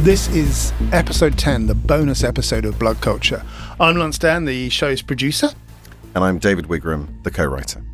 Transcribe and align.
This 0.00 0.28
is 0.28 0.72
episode 0.92 1.36
10, 1.36 1.66
the 1.66 1.74
bonus 1.74 2.24
episode 2.24 2.64
of 2.64 2.78
Blood 2.78 3.02
Culture. 3.02 3.44
I'm 3.78 3.98
Lance 3.98 4.16
Dann, 4.16 4.46
the 4.46 4.70
show's 4.70 5.02
producer. 5.02 5.50
And 6.14 6.24
I'm 6.24 6.38
David 6.38 6.68
Wigram, 6.68 7.22
the 7.22 7.30
co 7.30 7.44
writer. 7.44 7.84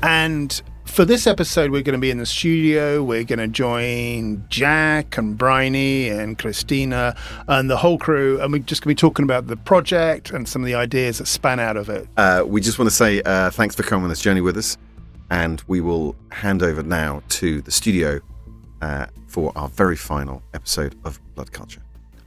And 0.00 0.62
for 0.84 1.04
this 1.04 1.26
episode, 1.26 1.72
we're 1.72 1.82
going 1.82 1.96
to 1.96 2.00
be 2.00 2.12
in 2.12 2.18
the 2.18 2.24
studio. 2.24 3.02
We're 3.02 3.24
going 3.24 3.40
to 3.40 3.48
join 3.48 4.44
Jack 4.48 5.18
and 5.18 5.36
Bryony 5.36 6.08
and 6.08 6.38
Christina 6.38 7.16
and 7.48 7.68
the 7.68 7.76
whole 7.76 7.98
crew. 7.98 8.40
And 8.40 8.52
we're 8.52 8.60
just 8.60 8.82
going 8.82 8.94
to 8.94 8.94
be 8.94 9.08
talking 9.08 9.24
about 9.24 9.48
the 9.48 9.56
project 9.56 10.30
and 10.30 10.48
some 10.48 10.62
of 10.62 10.66
the 10.66 10.76
ideas 10.76 11.18
that 11.18 11.26
span 11.26 11.58
out 11.58 11.76
of 11.76 11.88
it. 11.88 12.06
Uh, 12.16 12.44
we 12.46 12.60
just 12.60 12.78
want 12.78 12.88
to 12.88 12.94
say 12.94 13.22
uh, 13.22 13.50
thanks 13.50 13.74
for 13.74 13.82
coming 13.82 14.04
on 14.04 14.08
this 14.08 14.20
journey 14.20 14.40
with 14.40 14.56
us. 14.56 14.78
And 15.30 15.60
we 15.66 15.80
will 15.80 16.14
hand 16.30 16.62
over 16.62 16.84
now 16.84 17.24
to 17.30 17.60
the 17.60 17.72
studio 17.72 18.20
uh, 18.82 19.06
for 19.26 19.52
our 19.56 19.68
very 19.68 19.96
final 19.96 20.42
episode 20.54 20.94
of 21.04 21.20
Blood 21.34 21.52
Culture. 21.52 21.82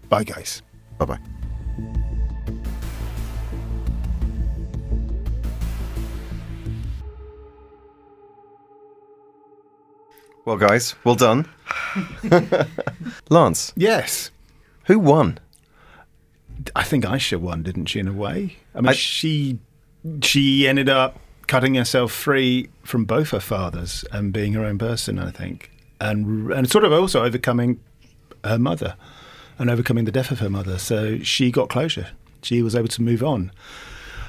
Bye, 0.09 0.23
guys. 0.23 0.61
Bye 0.97 1.05
bye. 1.05 1.19
Well, 10.45 10.58
guys, 10.58 10.95
well 11.03 11.15
done. 11.15 11.47
Lance, 13.30 13.71
Yes. 13.75 14.31
who 14.86 14.99
won? 14.99 15.39
I 16.75 16.83
think 16.83 17.05
Aisha 17.05 17.39
won, 17.39 17.63
didn't 17.63 17.86
she, 17.86 17.99
in 17.99 18.08
a 18.08 18.13
way? 18.13 18.58
I 18.75 18.81
mean, 18.81 18.89
I- 18.89 18.93
she 18.93 19.59
she 20.21 20.67
ended 20.67 20.89
up 20.89 21.17
cutting 21.47 21.75
herself 21.75 22.11
free 22.11 22.69
from 22.83 23.05
both 23.05 23.30
her 23.30 23.39
fathers 23.39 24.03
and 24.11 24.33
being 24.33 24.52
her 24.53 24.65
own 24.65 24.77
person, 24.77 25.17
I 25.17 25.31
think, 25.31 25.71
and 25.99 26.52
and 26.52 26.70
sort 26.70 26.83
of 26.83 26.92
also 26.92 27.23
overcoming 27.23 27.80
her 28.43 28.58
mother 28.59 28.95
and 29.58 29.70
overcoming 29.70 30.05
the 30.05 30.11
death 30.11 30.31
of 30.31 30.39
her 30.39 30.49
mother. 30.49 30.77
So 30.77 31.20
she 31.20 31.52
got 31.52 31.70
closure. 31.70 32.08
She 32.42 32.61
was 32.61 32.76
able 32.76 32.89
to 32.89 33.02
move 33.02 33.23
on, 33.23 33.52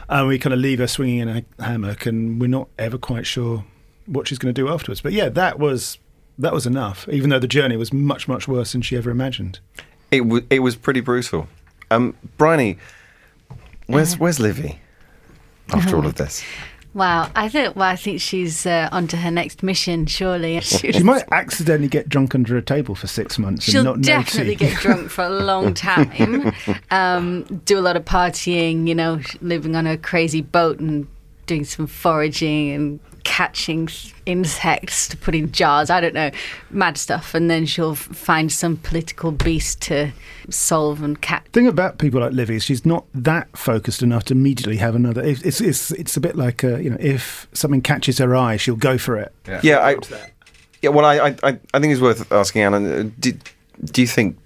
and 0.08 0.28
we 0.28 0.38
kind 0.38 0.52
of 0.54 0.60
leave 0.60 0.78
her 0.78 0.86
swinging 0.86 1.19
in 1.19 1.28
a 1.28 1.44
hammock, 1.62 2.06
and 2.06 2.41
we're 2.41 2.47
not 2.47 2.69
ever 2.78 2.97
quite 2.98 3.26
sure 3.26 3.64
what 4.06 4.28
she's 4.28 4.38
going 4.38 4.54
to 4.54 4.60
do 4.60 4.69
afterwards. 4.69 5.00
But 5.00 5.12
yeah, 5.12 5.28
that 5.30 5.58
was 5.58 5.98
that 6.38 6.52
was 6.52 6.66
enough. 6.66 7.08
Even 7.08 7.30
though 7.30 7.38
the 7.41 7.48
journey 7.48 7.76
was 7.76 7.92
much 7.92 8.28
much 8.28 8.46
worse 8.46 8.72
than 8.72 8.82
she 8.82 8.96
ever 8.96 9.10
imagined. 9.10 9.58
It, 10.10 10.19
w- 10.20 10.46
it 10.50 10.60
was 10.60 10.76
pretty 10.76 11.00
brutal. 11.00 11.48
Um, 11.91 12.14
Bryony, 12.36 12.78
where's, 13.86 14.12
Uh-huh. 14.12 14.19
where's 14.25 14.38
Livy 14.38 14.78
after 15.72 15.96
all 15.96 16.06
of 16.06 16.14
this? 16.14 16.44
Wow, 16.94 17.28
I 17.34 17.49
think. 17.49 17.75
Well, 17.75 17.88
I 17.91 17.97
think 17.97 18.21
she's 18.21 18.66
uh, 18.66 18.88
on 18.93 19.09
to 19.09 19.16
her 19.16 19.31
next 19.31 19.65
mission. 19.65 20.06
Surely, 20.06 20.60
She 20.62 21.03
might 21.03 21.25
accidentally 21.32 21.88
get 21.88 22.09
drunk 22.09 22.37
under 22.37 22.56
a 22.56 22.62
table 22.62 22.94
for 22.94 23.09
six 23.09 23.37
months 23.37 23.66
and 23.66 23.72
She'll 23.72 23.84
not 23.84 24.00
definitely 24.00 24.55
get 24.55 24.78
drunk 24.78 25.10
for 25.10 25.25
a 25.25 25.28
long 25.31 25.75
time. 25.91 26.53
um, 26.93 27.43
do 27.65 27.78
a 27.78 27.82
lot 27.82 27.97
of 27.97 28.05
partying. 28.05 28.87
You 28.87 28.94
know, 28.94 29.21
living 29.41 29.75
on 29.75 29.88
a 29.88 29.99
crazy 29.99 30.41
boat 30.41 30.78
and 30.78 31.09
doing 31.47 31.65
some 31.65 31.88
foraging 31.88 32.71
and 32.71 33.00
catching 33.24 33.88
insects 34.26 35.08
to 35.08 35.16
put 35.16 35.34
in 35.34 35.50
jars. 35.52 35.90
I 35.90 36.00
don't 36.00 36.14
know, 36.14 36.30
mad 36.70 36.96
stuff. 36.98 37.34
And 37.34 37.50
then 37.50 37.66
she'll 37.66 37.94
find 37.94 38.52
some 38.52 38.76
political 38.76 39.32
beast 39.32 39.80
to 39.82 40.12
solve 40.50 41.02
and 41.02 41.20
catch. 41.20 41.44
thing 41.52 41.66
about 41.66 41.98
people 41.98 42.20
like 42.20 42.32
Livy 42.32 42.56
is 42.56 42.64
she's 42.64 42.84
not 42.86 43.04
that 43.14 43.48
focused 43.56 44.02
enough 44.02 44.24
to 44.24 44.34
immediately 44.34 44.76
have 44.76 44.94
another. 44.94 45.22
It's 45.22 45.42
it's 45.42 45.60
it's, 45.60 45.90
it's 45.92 46.16
a 46.16 46.20
bit 46.20 46.36
like 46.36 46.62
uh, 46.64 46.76
you 46.76 46.90
know 46.90 46.96
if 47.00 47.48
something 47.52 47.82
catches 47.82 48.18
her 48.18 48.34
eye, 48.36 48.56
she'll 48.56 48.76
go 48.76 48.98
for 48.98 49.16
it. 49.16 49.32
Yeah, 49.48 49.60
yeah 49.62 49.78
I, 49.78 49.96
yeah. 50.82 50.90
Well, 50.90 51.04
I, 51.04 51.18
I, 51.28 51.36
I 51.42 51.58
I 51.72 51.78
think 51.80 51.92
it's 51.92 52.00
worth 52.02 52.30
asking 52.32 52.62
Alan. 52.62 52.86
uh, 52.86 53.10
Do, 53.18 53.32
do 53.92 54.00
you 54.02 54.06
think 54.06 54.38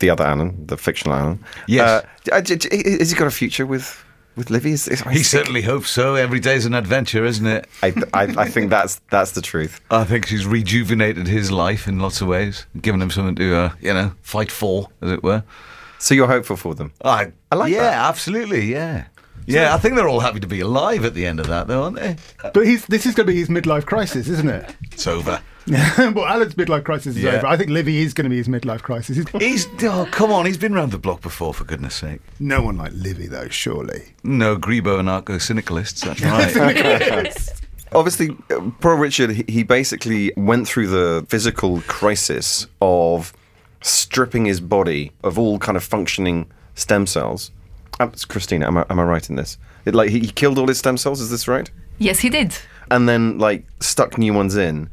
the 0.00 0.10
other 0.10 0.24
Alan, 0.24 0.66
the 0.66 0.76
fictional 0.76 1.14
Alan, 1.16 1.38
Yes. 1.68 1.88
uh, 1.88 2.34
uh, 2.34 2.40
d- 2.40 2.56
d- 2.56 2.96
has 2.98 3.10
he 3.12 3.16
got 3.16 3.28
a 3.28 3.30
future 3.30 3.64
with 3.66 4.04
with 4.40 4.50
Livy? 4.50 4.72
Is, 4.72 4.88
is, 4.88 5.00
He 5.02 5.10
think- 5.10 5.24
certainly 5.26 5.62
hopes 5.62 5.90
so. 5.90 6.16
Every 6.16 6.40
day's 6.40 6.66
an 6.66 6.74
adventure, 6.74 7.24
isn't 7.24 7.46
it? 7.46 7.68
I, 7.82 7.94
I, 8.12 8.22
I 8.24 8.48
think 8.48 8.70
that's 8.70 9.00
that's 9.10 9.30
the 9.32 9.40
truth. 9.42 9.80
I 9.90 10.02
think 10.02 10.26
she's 10.26 10.44
rejuvenated 10.46 11.28
his 11.28 11.52
life 11.52 11.86
in 11.86 12.00
lots 12.00 12.20
of 12.20 12.26
ways, 12.26 12.66
given 12.80 13.00
him 13.00 13.10
something 13.10 13.36
to, 13.36 13.54
uh, 13.54 13.72
you 13.80 13.94
know, 13.94 14.12
fight 14.22 14.50
for, 14.50 14.88
as 15.00 15.12
it 15.12 15.22
were. 15.22 15.44
So 16.00 16.14
you're 16.14 16.26
hopeful 16.26 16.56
for 16.56 16.74
them. 16.74 16.92
I, 17.04 17.30
I 17.52 17.54
like 17.54 17.72
yeah, 17.72 17.82
that. 17.82 18.08
absolutely, 18.08 18.64
yeah. 18.72 19.04
Yeah, 19.46 19.74
I 19.74 19.78
think 19.78 19.96
they're 19.96 20.08
all 20.08 20.20
happy 20.20 20.40
to 20.40 20.46
be 20.46 20.60
alive 20.60 21.04
at 21.04 21.14
the 21.14 21.26
end 21.26 21.40
of 21.40 21.46
that, 21.48 21.66
though, 21.66 21.82
aren't 21.84 21.96
they? 21.96 22.16
But 22.54 22.66
he's, 22.66 22.86
this 22.86 23.04
is 23.06 23.14
going 23.14 23.26
to 23.26 23.32
be 23.32 23.38
his 23.38 23.48
midlife 23.48 23.84
crisis, 23.84 24.28
isn't 24.28 24.48
it? 24.48 24.76
It's 24.92 25.06
over. 25.06 25.40
well, 25.98 26.26
Alan's 26.26 26.54
midlife 26.54 26.84
crisis 26.84 27.16
is 27.16 27.22
Yeah. 27.22 27.36
over. 27.36 27.46
I 27.46 27.56
think 27.56 27.70
Livy 27.70 27.98
is 28.02 28.14
going 28.14 28.24
to 28.24 28.30
be 28.30 28.36
his 28.38 28.48
midlife 28.48 28.82
crisis. 28.82 29.16
He's- 29.16 29.28
He's 29.40 29.84
oh 29.84 30.08
come 30.10 30.32
on, 30.32 30.46
he's 30.46 30.56
been 30.58 30.72
round 30.74 30.92
the 30.92 30.98
block 30.98 31.20
before, 31.20 31.52
for 31.54 31.64
goodness 31.64 31.94
sake. 31.94 32.20
no 32.38 32.62
one 32.62 32.76
like 32.78 32.92
Livy, 32.94 33.26
though, 33.26 33.48
surely. 33.48 34.14
No 34.24 34.56
Grebo 34.56 34.98
anarcho 35.00 35.40
syndicalists, 35.40 36.00
that's 36.02 36.20
right. 36.22 37.36
Obviously, 37.92 38.30
uh, 38.50 38.70
poor 38.80 38.94
Richard, 38.96 39.30
he, 39.30 39.44
he 39.48 39.62
basically 39.64 40.32
went 40.36 40.68
through 40.68 40.86
the 40.86 41.26
physical 41.28 41.80
crisis 41.82 42.66
of 42.80 43.32
stripping 43.82 44.44
his 44.44 44.60
body 44.60 45.10
of 45.24 45.38
all 45.38 45.58
kind 45.58 45.76
of 45.76 45.82
functioning 45.82 46.50
stem 46.76 47.06
cells. 47.06 47.50
Um, 47.98 48.10
it's 48.12 48.24
Christina, 48.24 48.66
am 48.68 48.78
I, 48.78 48.86
am 48.90 49.00
I 49.00 49.02
right 49.02 49.28
in 49.28 49.34
this? 49.36 49.58
It, 49.84 49.94
like 49.94 50.10
he, 50.10 50.20
he 50.20 50.28
killed 50.28 50.58
all 50.58 50.68
his 50.68 50.78
stem 50.78 50.96
cells, 50.96 51.20
is 51.20 51.30
this 51.30 51.48
right? 51.48 51.68
Yes, 51.98 52.20
he 52.20 52.28
did. 52.30 52.54
And 52.92 53.08
then 53.08 53.38
like 53.38 53.64
stuck 53.80 54.16
new 54.18 54.32
ones 54.34 54.56
in. 54.56 54.88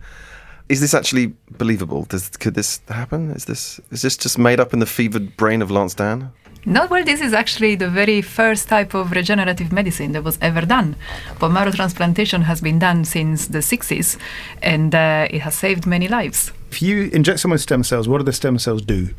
Is 0.70 0.82
this 0.82 0.94
actually 0.94 1.34
believable? 1.52 2.04
Does 2.04 2.30
could 2.30 2.54
this 2.54 2.82
happen? 2.90 3.32
Is 3.32 3.46
this 3.46 3.80
is 3.92 4.02
this 4.02 4.18
just 4.18 4.38
made 4.38 4.60
up 4.60 4.74
in 4.74 4.80
the 4.80 4.86
fevered 4.86 5.38
brain 5.38 5.62
of 5.62 5.72
Lance 5.72 5.94
Dann? 5.94 6.32
No, 6.66 6.86
well, 6.88 7.06
this 7.06 7.22
is 7.22 7.32
actually 7.32 7.76
the 7.76 7.90
very 7.90 8.22
first 8.22 8.68
type 8.68 8.94
of 8.94 9.12
regenerative 9.12 9.72
medicine 9.72 10.12
that 10.12 10.26
was 10.26 10.38
ever 10.42 10.66
done. 10.66 10.98
Bone 11.40 11.54
marrow 11.54 11.72
transplantation 11.72 12.42
has 12.42 12.60
been 12.60 12.78
done 12.78 13.06
since 13.06 13.48
the 13.48 13.60
60s, 13.60 14.18
and 14.62 14.94
uh, 14.94 15.30
it 15.30 15.40
has 15.40 15.56
saved 15.56 15.86
many 15.86 16.10
lives. 16.10 16.52
If 16.70 16.82
you 16.82 17.10
inject 17.14 17.40
someone's 17.40 17.64
stem 17.64 17.84
cells, 17.84 18.10
what 18.10 18.18
do 18.18 18.26
the 18.26 18.34
stem 18.34 18.60
cells 18.60 18.82
do? 18.82 19.14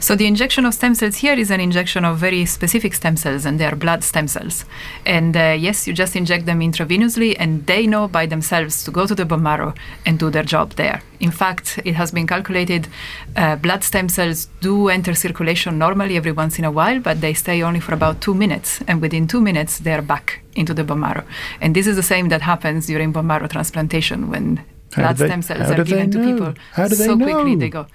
So 0.00 0.14
the 0.14 0.26
injection 0.26 0.64
of 0.64 0.74
stem 0.74 0.94
cells 0.94 1.16
here 1.16 1.34
is 1.34 1.50
an 1.50 1.60
injection 1.60 2.04
of 2.04 2.18
very 2.18 2.46
specific 2.46 2.94
stem 2.94 3.16
cells, 3.16 3.44
and 3.44 3.58
they 3.58 3.66
are 3.66 3.76
blood 3.76 4.04
stem 4.04 4.28
cells. 4.28 4.64
And 5.04 5.36
uh, 5.36 5.56
yes, 5.58 5.86
you 5.86 5.92
just 5.92 6.16
inject 6.16 6.46
them 6.46 6.60
intravenously, 6.60 7.36
and 7.38 7.66
they 7.66 7.86
know 7.86 8.08
by 8.08 8.26
themselves 8.26 8.84
to 8.84 8.90
go 8.90 9.06
to 9.06 9.14
the 9.14 9.24
bone 9.24 9.42
marrow 9.42 9.74
and 10.06 10.18
do 10.18 10.30
their 10.30 10.42
job 10.42 10.72
there. 10.72 11.02
In 11.20 11.30
fact, 11.30 11.80
it 11.84 11.94
has 11.94 12.12
been 12.12 12.26
calculated 12.26 12.88
uh, 13.36 13.56
blood 13.56 13.82
stem 13.82 14.08
cells 14.08 14.48
do 14.60 14.88
enter 14.88 15.14
circulation 15.14 15.78
normally 15.78 16.16
every 16.16 16.32
once 16.32 16.58
in 16.58 16.64
a 16.64 16.70
while, 16.70 17.00
but 17.00 17.20
they 17.20 17.34
stay 17.34 17.62
only 17.62 17.80
for 17.80 17.94
about 17.94 18.20
two 18.20 18.34
minutes, 18.34 18.80
and 18.86 19.00
within 19.00 19.26
two 19.26 19.40
minutes 19.40 19.78
they 19.78 19.92
are 19.92 20.02
back 20.02 20.40
into 20.54 20.74
the 20.74 20.84
bone 20.84 21.00
marrow. 21.00 21.24
And 21.60 21.74
this 21.74 21.86
is 21.86 21.96
the 21.96 22.02
same 22.02 22.28
that 22.28 22.42
happens 22.42 22.86
during 22.86 23.12
bone 23.12 23.26
marrow 23.26 23.48
transplantation 23.48 24.30
when 24.30 24.64
How 24.94 25.02
blood 25.02 25.16
they- 25.18 25.26
stem 25.26 25.42
cells 25.42 25.70
are 25.70 25.84
given 25.84 26.10
to 26.10 26.18
people. 26.18 26.54
How 26.72 26.88
do 26.88 26.94
they 26.96 27.04
so 27.06 27.16
quickly 27.16 27.54
they 27.56 27.68
go. 27.68 27.86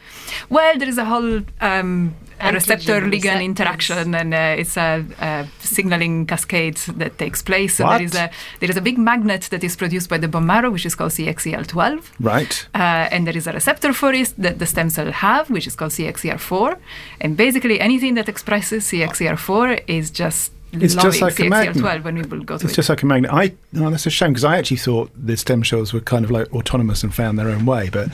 Well, 0.49 0.77
there 0.77 0.87
is 0.89 0.97
a 0.97 1.05
whole 1.05 1.41
um, 1.61 2.15
a 2.39 2.51
receptor 2.51 2.99
ligand 3.01 3.43
interaction, 3.43 4.13
and 4.15 4.33
uh, 4.33 4.55
it's 4.61 4.75
a, 4.75 5.05
a 5.19 5.47
signaling 5.59 6.25
cascade 6.25 6.77
that 6.97 7.17
takes 7.17 7.41
place. 7.41 7.75
So 7.77 7.85
What? 7.85 7.97
there 7.97 8.05
is 8.05 8.15
a 8.15 8.29
there 8.59 8.69
is 8.69 8.77
a 8.77 8.81
big 8.81 8.97
magnet 8.97 9.43
that 9.51 9.63
is 9.63 9.75
produced 9.75 10.09
by 10.09 10.17
the 10.17 10.27
bone 10.27 10.45
marrow, 10.45 10.69
which 10.69 10.85
is 10.85 10.93
called 10.95 11.11
CXCL12. 11.11 12.03
Right. 12.19 12.67
Uh, 12.75 13.07
and 13.13 13.25
there 13.27 13.37
is 13.37 13.47
a 13.47 13.53
receptor 13.53 13.93
for 13.93 14.11
it 14.13 14.33
that 14.37 14.59
the 14.59 14.65
stem 14.65 14.89
cell 14.89 15.11
have, 15.11 15.49
which 15.49 15.67
is 15.67 15.75
called 15.75 15.91
CXCR4. 15.91 16.77
And 17.21 17.37
basically, 17.37 17.79
anything 17.79 18.15
that 18.15 18.27
expresses 18.27 18.83
CXCR4 18.91 19.83
is 19.87 20.11
just 20.11 20.51
It's 20.73 20.95
just 20.95 21.21
like 21.21 21.39
a 21.39 21.49
magnet. 21.49 21.77
CXCR12 21.83 22.03
when 22.03 22.15
we 22.15 22.21
go 22.23 22.57
to 22.57 22.65
It's 22.65 22.73
it. 22.73 22.75
just 22.75 22.89
like 22.89 23.03
a 23.03 23.05
magnet. 23.05 23.31
I 23.31 23.53
oh, 23.77 23.89
that's 23.89 24.05
a 24.05 24.09
shame 24.09 24.31
because 24.31 24.43
I 24.43 24.57
actually 24.57 24.77
thought 24.77 25.11
the 25.15 25.37
stem 25.37 25.63
cells 25.63 25.93
were 25.93 25.99
kind 26.01 26.25
of 26.25 26.31
like 26.31 26.51
autonomous 26.53 27.03
and 27.03 27.13
found 27.13 27.37
their 27.37 27.49
own 27.49 27.65
way, 27.65 27.89
but 27.89 28.09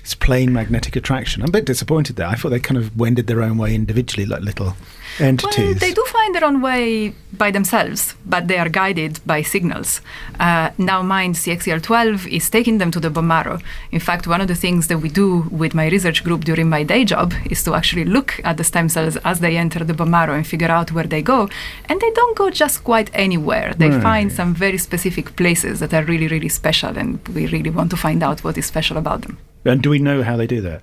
it's 0.00 0.14
plain 0.14 0.52
magnetic 0.52 0.94
attraction. 0.94 1.42
I'm 1.42 1.48
a 1.48 1.52
bit 1.52 1.64
disappointed 1.64 2.16
there. 2.16 2.28
I 2.28 2.34
thought 2.36 2.50
they 2.50 2.60
kind 2.60 2.78
of 2.78 2.96
wended 2.96 3.26
their 3.26 3.42
own 3.42 3.58
way 3.58 3.74
individually, 3.74 4.24
like 4.26 4.42
little 4.42 4.76
entities. 5.18 5.58
Well, 5.58 5.74
they 5.74 5.92
do 5.92 6.04
find 6.06 6.34
their 6.34 6.44
own 6.44 6.60
way 6.60 7.14
by 7.32 7.50
themselves, 7.50 8.14
but 8.24 8.48
they 8.48 8.58
are 8.58 8.68
guided 8.68 9.20
by 9.26 9.42
signals. 9.42 10.00
Uh, 10.40 10.70
now, 10.78 11.02
mind 11.02 11.34
CXCL12 11.34 12.26
is 12.28 12.48
taking 12.50 12.78
them 12.78 12.90
to 12.90 13.00
the 13.00 13.10
bone 13.10 13.26
marrow. 13.26 13.58
In 13.92 14.00
fact, 14.00 14.26
one 14.26 14.40
of 14.40 14.48
the 14.48 14.54
things 14.54 14.88
that 14.88 14.98
we 14.98 15.08
do 15.08 15.42
with 15.50 15.74
my 15.74 15.88
research 15.88 16.24
group 16.24 16.44
during 16.44 16.68
my 16.68 16.82
day 16.82 17.04
job 17.04 17.34
is 17.50 17.62
to 17.64 17.74
actually 17.74 18.04
look 18.04 18.40
at 18.44 18.56
the 18.56 18.64
stem 18.64 18.88
cells 18.88 19.16
as 19.18 19.40
they 19.40 19.56
enter 19.56 19.84
the 19.84 19.94
bone 19.94 20.10
marrow 20.10 20.34
and 20.34 20.46
figure 20.46 20.70
out 20.70 20.92
where 20.92 21.04
they 21.04 21.22
go. 21.22 21.48
And 21.88 22.00
they 22.00 22.10
don't 22.12 22.36
go 22.36 22.50
just 22.50 22.84
quite 22.84 23.10
anywhere. 23.14 23.74
They 23.76 23.90
find 24.00 24.32
some 24.32 24.54
very 24.54 24.78
specific 24.78 25.36
places 25.36 25.80
that 25.80 25.92
are 25.94 26.04
really, 26.04 26.28
really 26.28 26.48
special, 26.48 26.96
and 26.96 27.26
we 27.28 27.46
really 27.46 27.70
want 27.70 27.90
to 27.90 27.96
find 27.96 28.22
out 28.22 28.44
what 28.44 28.58
is 28.58 28.66
special 28.66 28.96
about 28.96 29.22
them. 29.22 29.38
And 29.64 29.82
do 29.82 29.90
we 29.90 29.98
know 29.98 30.22
how 30.22 30.36
they 30.36 30.46
do 30.46 30.60
that? 30.62 30.82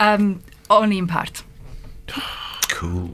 Um, 0.00 0.42
only 0.70 0.98
in 0.98 1.06
part. 1.06 1.42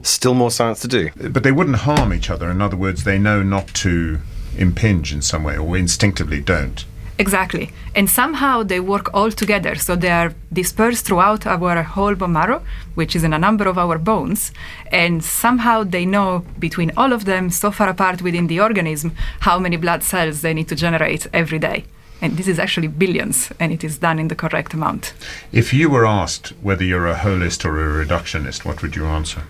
Still 0.03 0.33
more 0.33 0.51
science 0.51 0.79
to 0.81 0.87
do. 0.87 1.09
But 1.15 1.43
they 1.43 1.51
wouldn't 1.51 1.77
harm 1.77 2.13
each 2.13 2.29
other. 2.29 2.49
In 2.49 2.61
other 2.61 2.77
words, 2.77 3.03
they 3.03 3.17
know 3.17 3.43
not 3.43 3.67
to 3.75 4.19
impinge 4.57 5.13
in 5.13 5.21
some 5.21 5.43
way, 5.43 5.57
or 5.57 5.77
instinctively 5.77 6.41
don't. 6.41 6.85
Exactly. 7.17 7.71
And 7.93 8.09
somehow 8.09 8.63
they 8.63 8.79
work 8.79 9.13
all 9.13 9.31
together. 9.31 9.75
So 9.75 9.95
they 9.95 10.09
are 10.09 10.33
dispersed 10.51 11.05
throughout 11.05 11.45
our 11.45 11.83
whole 11.83 12.15
bone 12.15 12.33
marrow, 12.33 12.63
which 12.95 13.15
is 13.15 13.23
in 13.23 13.33
a 13.33 13.37
number 13.37 13.67
of 13.67 13.77
our 13.77 13.99
bones. 13.99 14.51
And 14.91 15.23
somehow 15.23 15.83
they 15.83 16.05
know 16.05 16.43
between 16.57 16.91
all 16.97 17.13
of 17.13 17.25
them, 17.25 17.51
so 17.51 17.69
far 17.69 17.89
apart 17.89 18.23
within 18.23 18.47
the 18.47 18.59
organism, 18.59 19.13
how 19.41 19.59
many 19.59 19.77
blood 19.77 20.01
cells 20.03 20.41
they 20.41 20.53
need 20.53 20.67
to 20.69 20.75
generate 20.75 21.27
every 21.31 21.59
day. 21.59 21.85
And 22.23 22.37
this 22.37 22.47
is 22.47 22.59
actually 22.59 22.87
billions, 22.87 23.51
and 23.59 23.71
it 23.71 23.83
is 23.83 23.97
done 23.97 24.19
in 24.19 24.27
the 24.27 24.35
correct 24.35 24.73
amount. 24.73 25.13
If 25.51 25.73
you 25.73 25.89
were 25.89 26.05
asked 26.05 26.53
whether 26.61 26.83
you're 26.83 27.07
a 27.07 27.15
holist 27.15 27.65
or 27.65 28.01
a 28.01 28.05
reductionist, 28.05 28.65
what 28.65 28.81
would 28.81 28.95
you 28.95 29.05
answer? 29.05 29.43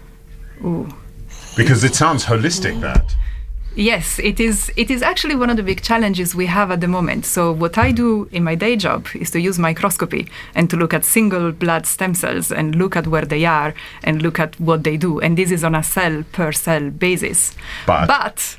Ooh. 0.63 0.87
Because 1.55 1.83
it 1.83 1.95
sounds 1.95 2.25
holistic, 2.25 2.79
that. 2.81 3.15
Yes, 3.75 4.19
it 4.19 4.39
is. 4.39 4.69
It 4.75 4.91
is 4.91 5.01
actually 5.01 5.35
one 5.35 5.49
of 5.49 5.55
the 5.55 5.63
big 5.63 5.81
challenges 5.81 6.35
we 6.35 6.47
have 6.47 6.71
at 6.71 6.81
the 6.81 6.89
moment. 6.89 7.25
So 7.25 7.53
what 7.53 7.77
I 7.77 7.91
do 7.91 8.27
in 8.31 8.43
my 8.43 8.53
day 8.53 8.75
job 8.75 9.07
is 9.15 9.31
to 9.31 9.39
use 9.39 9.57
microscopy 9.57 10.27
and 10.53 10.69
to 10.69 10.75
look 10.75 10.93
at 10.93 11.05
single 11.05 11.53
blood 11.53 11.85
stem 11.85 12.13
cells 12.13 12.51
and 12.51 12.75
look 12.75 12.97
at 12.97 13.07
where 13.07 13.23
they 13.23 13.45
are 13.45 13.73
and 14.03 14.21
look 14.21 14.39
at 14.39 14.59
what 14.59 14.83
they 14.83 14.97
do. 14.97 15.19
And 15.19 15.37
this 15.37 15.51
is 15.51 15.63
on 15.63 15.73
a 15.73 15.83
cell 15.83 16.23
per 16.33 16.51
cell 16.51 16.89
basis. 16.89 17.55
But- 17.85 18.57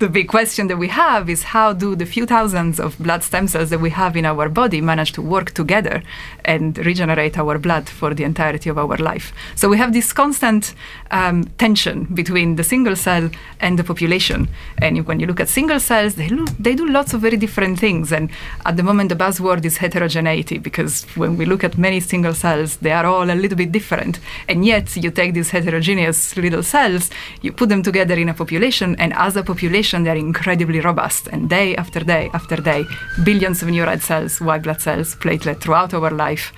the 0.00 0.08
big 0.08 0.28
question 0.28 0.66
that 0.68 0.78
we 0.78 0.88
have 0.88 1.28
is 1.28 1.42
how 1.42 1.74
do 1.74 1.94
the 1.94 2.06
few 2.06 2.24
thousands 2.24 2.80
of 2.80 2.98
blood 2.98 3.22
stem 3.22 3.46
cells 3.46 3.68
that 3.68 3.80
we 3.80 3.90
have 3.90 4.16
in 4.16 4.24
our 4.24 4.48
body 4.48 4.80
manage 4.80 5.12
to 5.12 5.20
work 5.20 5.50
together 5.50 6.02
and 6.42 6.78
regenerate 6.78 7.36
our 7.36 7.58
blood 7.58 7.86
for 7.86 8.14
the 8.14 8.24
entirety 8.24 8.70
of 8.70 8.78
our 8.78 8.96
life? 8.96 9.34
So 9.54 9.68
we 9.68 9.76
have 9.76 9.92
this 9.92 10.10
constant 10.14 10.74
um, 11.10 11.44
tension 11.58 12.04
between 12.14 12.56
the 12.56 12.64
single 12.64 12.96
cell 12.96 13.28
and 13.60 13.78
the 13.78 13.84
population. 13.84 14.48
And 14.78 15.06
when 15.06 15.20
you 15.20 15.26
look 15.26 15.38
at 15.38 15.50
single 15.50 15.78
cells, 15.78 16.14
they, 16.14 16.30
they 16.58 16.74
do 16.74 16.88
lots 16.88 17.12
of 17.12 17.20
very 17.20 17.36
different 17.36 17.78
things. 17.78 18.10
And 18.10 18.30
at 18.64 18.78
the 18.78 18.82
moment, 18.82 19.10
the 19.10 19.16
buzzword 19.16 19.66
is 19.66 19.76
heterogeneity 19.76 20.56
because 20.56 21.04
when 21.14 21.36
we 21.36 21.44
look 21.44 21.62
at 21.62 21.76
many 21.76 22.00
single 22.00 22.32
cells, 22.32 22.78
they 22.78 22.92
are 22.92 23.04
all 23.04 23.30
a 23.30 23.34
little 23.34 23.58
bit 23.58 23.70
different. 23.70 24.18
And 24.48 24.64
yet, 24.64 24.96
you 24.96 25.10
take 25.10 25.34
these 25.34 25.50
heterogeneous 25.50 26.38
little 26.38 26.62
cells, 26.62 27.10
you 27.42 27.52
put 27.52 27.68
them 27.68 27.82
together 27.82 28.14
in 28.14 28.30
a 28.30 28.34
population, 28.34 28.96
and 28.96 29.12
as 29.12 29.36
a 29.36 29.42
population, 29.42 29.89
they're 29.98 30.16
incredibly 30.16 30.80
robust. 30.80 31.28
And 31.28 31.48
day 31.48 31.76
after 31.76 32.00
day 32.00 32.30
after 32.32 32.56
day, 32.56 32.84
billions 33.24 33.62
of 33.62 33.68
new 33.68 33.84
red 33.84 34.02
cells, 34.02 34.40
white 34.40 34.62
blood 34.62 34.80
cells, 34.80 35.16
platelet 35.16 35.60
throughout 35.60 35.94
our 35.94 36.10
life. 36.10 36.52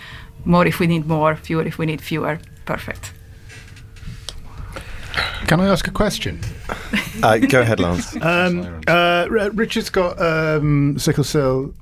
More 0.44 0.66
if 0.66 0.78
we 0.78 0.86
need 0.86 1.06
more, 1.06 1.36
fewer 1.36 1.62
if 1.62 1.78
we 1.78 1.86
need 1.86 2.00
fewer. 2.00 2.38
Perfect. 2.64 3.12
Can 5.46 5.60
I 5.60 5.68
ask 5.68 5.86
a 5.86 5.90
question? 5.90 6.40
Uh, 7.22 7.38
go 7.38 7.60
ahead, 7.60 7.80
Lance. 7.80 8.16
Um, 8.22 8.80
uh, 8.86 9.26
Richard's 9.30 9.90
got 9.90 10.20
um, 10.20 10.98
sickle 10.98 11.24
cell 11.24 11.74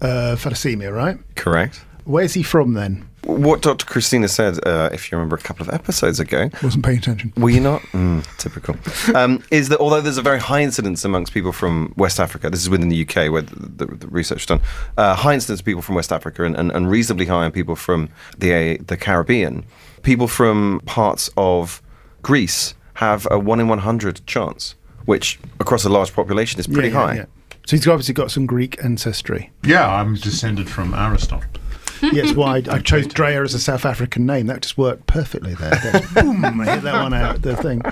uh, 0.00 0.36
thalassemia, 0.36 0.94
right? 0.94 1.18
Correct. 1.34 1.84
Where's 2.04 2.34
he 2.34 2.42
from 2.42 2.74
then? 2.74 3.09
What 3.24 3.60
Dr. 3.60 3.84
Christina 3.84 4.28
said, 4.28 4.58
uh, 4.66 4.88
if 4.92 5.10
you 5.12 5.18
remember 5.18 5.36
a 5.36 5.40
couple 5.40 5.68
of 5.68 5.74
episodes 5.74 6.18
ago, 6.20 6.48
Wasn't 6.62 6.84
paying 6.84 6.98
attention. 6.98 7.32
Were 7.36 7.50
you 7.50 7.60
not? 7.60 7.82
Mm, 7.92 8.24
typical. 8.38 8.76
Um, 9.14 9.42
is 9.50 9.68
that 9.68 9.78
although 9.78 10.00
there's 10.00 10.16
a 10.16 10.22
very 10.22 10.40
high 10.40 10.62
incidence 10.62 11.04
amongst 11.04 11.34
people 11.34 11.52
from 11.52 11.92
West 11.96 12.18
Africa, 12.18 12.48
this 12.48 12.60
is 12.60 12.70
within 12.70 12.88
the 12.88 13.02
UK 13.02 13.30
where 13.30 13.42
the, 13.42 13.84
the, 13.84 13.94
the 13.94 14.06
research 14.08 14.40
is 14.40 14.46
done, 14.46 14.60
uh, 14.96 15.14
high 15.14 15.34
incidence 15.34 15.60
of 15.60 15.66
people 15.66 15.82
from 15.82 15.96
West 15.96 16.12
Africa 16.12 16.44
and, 16.44 16.56
and, 16.56 16.72
and 16.72 16.90
reasonably 16.90 17.26
high 17.26 17.44
in 17.44 17.52
people 17.52 17.76
from 17.76 18.08
the, 18.38 18.78
the 18.78 18.96
Caribbean. 18.96 19.64
People 20.02 20.26
from 20.26 20.80
parts 20.86 21.28
of 21.36 21.82
Greece 22.22 22.74
have 22.94 23.28
a 23.30 23.38
1 23.38 23.60
in 23.60 23.68
100 23.68 24.26
chance, 24.26 24.74
which 25.04 25.38
across 25.60 25.84
a 25.84 25.90
large 25.90 26.14
population 26.14 26.58
is 26.58 26.66
pretty 26.66 26.88
Yeah, 26.88 26.94
yeah, 27.00 27.06
high. 27.06 27.14
yeah. 27.16 27.24
So 27.66 27.76
he's 27.76 27.86
obviously 27.86 28.14
got 28.14 28.30
some 28.30 28.46
Greek 28.46 28.82
ancestry. 28.82 29.50
Yeah, 29.62 29.86
I'm 29.88 30.14
descended 30.14 30.68
from 30.70 30.94
Aristotle. 30.94 31.44
Yes, 32.12 32.34
why 32.34 32.56
I, 32.56 32.76
I 32.76 32.78
chose 32.80 33.06
Dreyer 33.06 33.42
as 33.42 33.54
a 33.54 33.58
South 33.58 33.84
African 33.84 34.26
name. 34.26 34.46
That 34.46 34.62
just 34.62 34.78
worked 34.78 35.06
perfectly 35.06 35.54
there. 35.54 35.78
Boom, 36.14 36.44
I 36.60 36.74
hit 36.74 36.82
that 36.82 37.02
one 37.02 37.14
out 37.14 37.42
the 37.42 37.56
thing. 37.56 37.82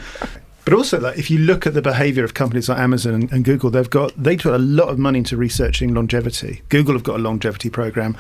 But 0.64 0.74
also, 0.74 1.00
like, 1.00 1.18
if 1.18 1.30
you 1.30 1.38
look 1.38 1.66
at 1.66 1.74
the 1.74 1.80
behaviour 1.80 2.24
of 2.24 2.34
companies 2.34 2.68
like 2.68 2.78
Amazon 2.78 3.14
and, 3.14 3.32
and 3.32 3.44
Google, 3.44 3.70
they've 3.70 3.88
got 3.88 4.12
they 4.22 4.36
put 4.36 4.54
a 4.54 4.58
lot 4.58 4.88
of 4.88 4.98
money 4.98 5.18
into 5.18 5.36
researching 5.36 5.94
longevity. 5.94 6.62
Google 6.68 6.94
have 6.94 7.04
got 7.04 7.16
a 7.16 7.22
longevity 7.22 7.70
program. 7.70 8.16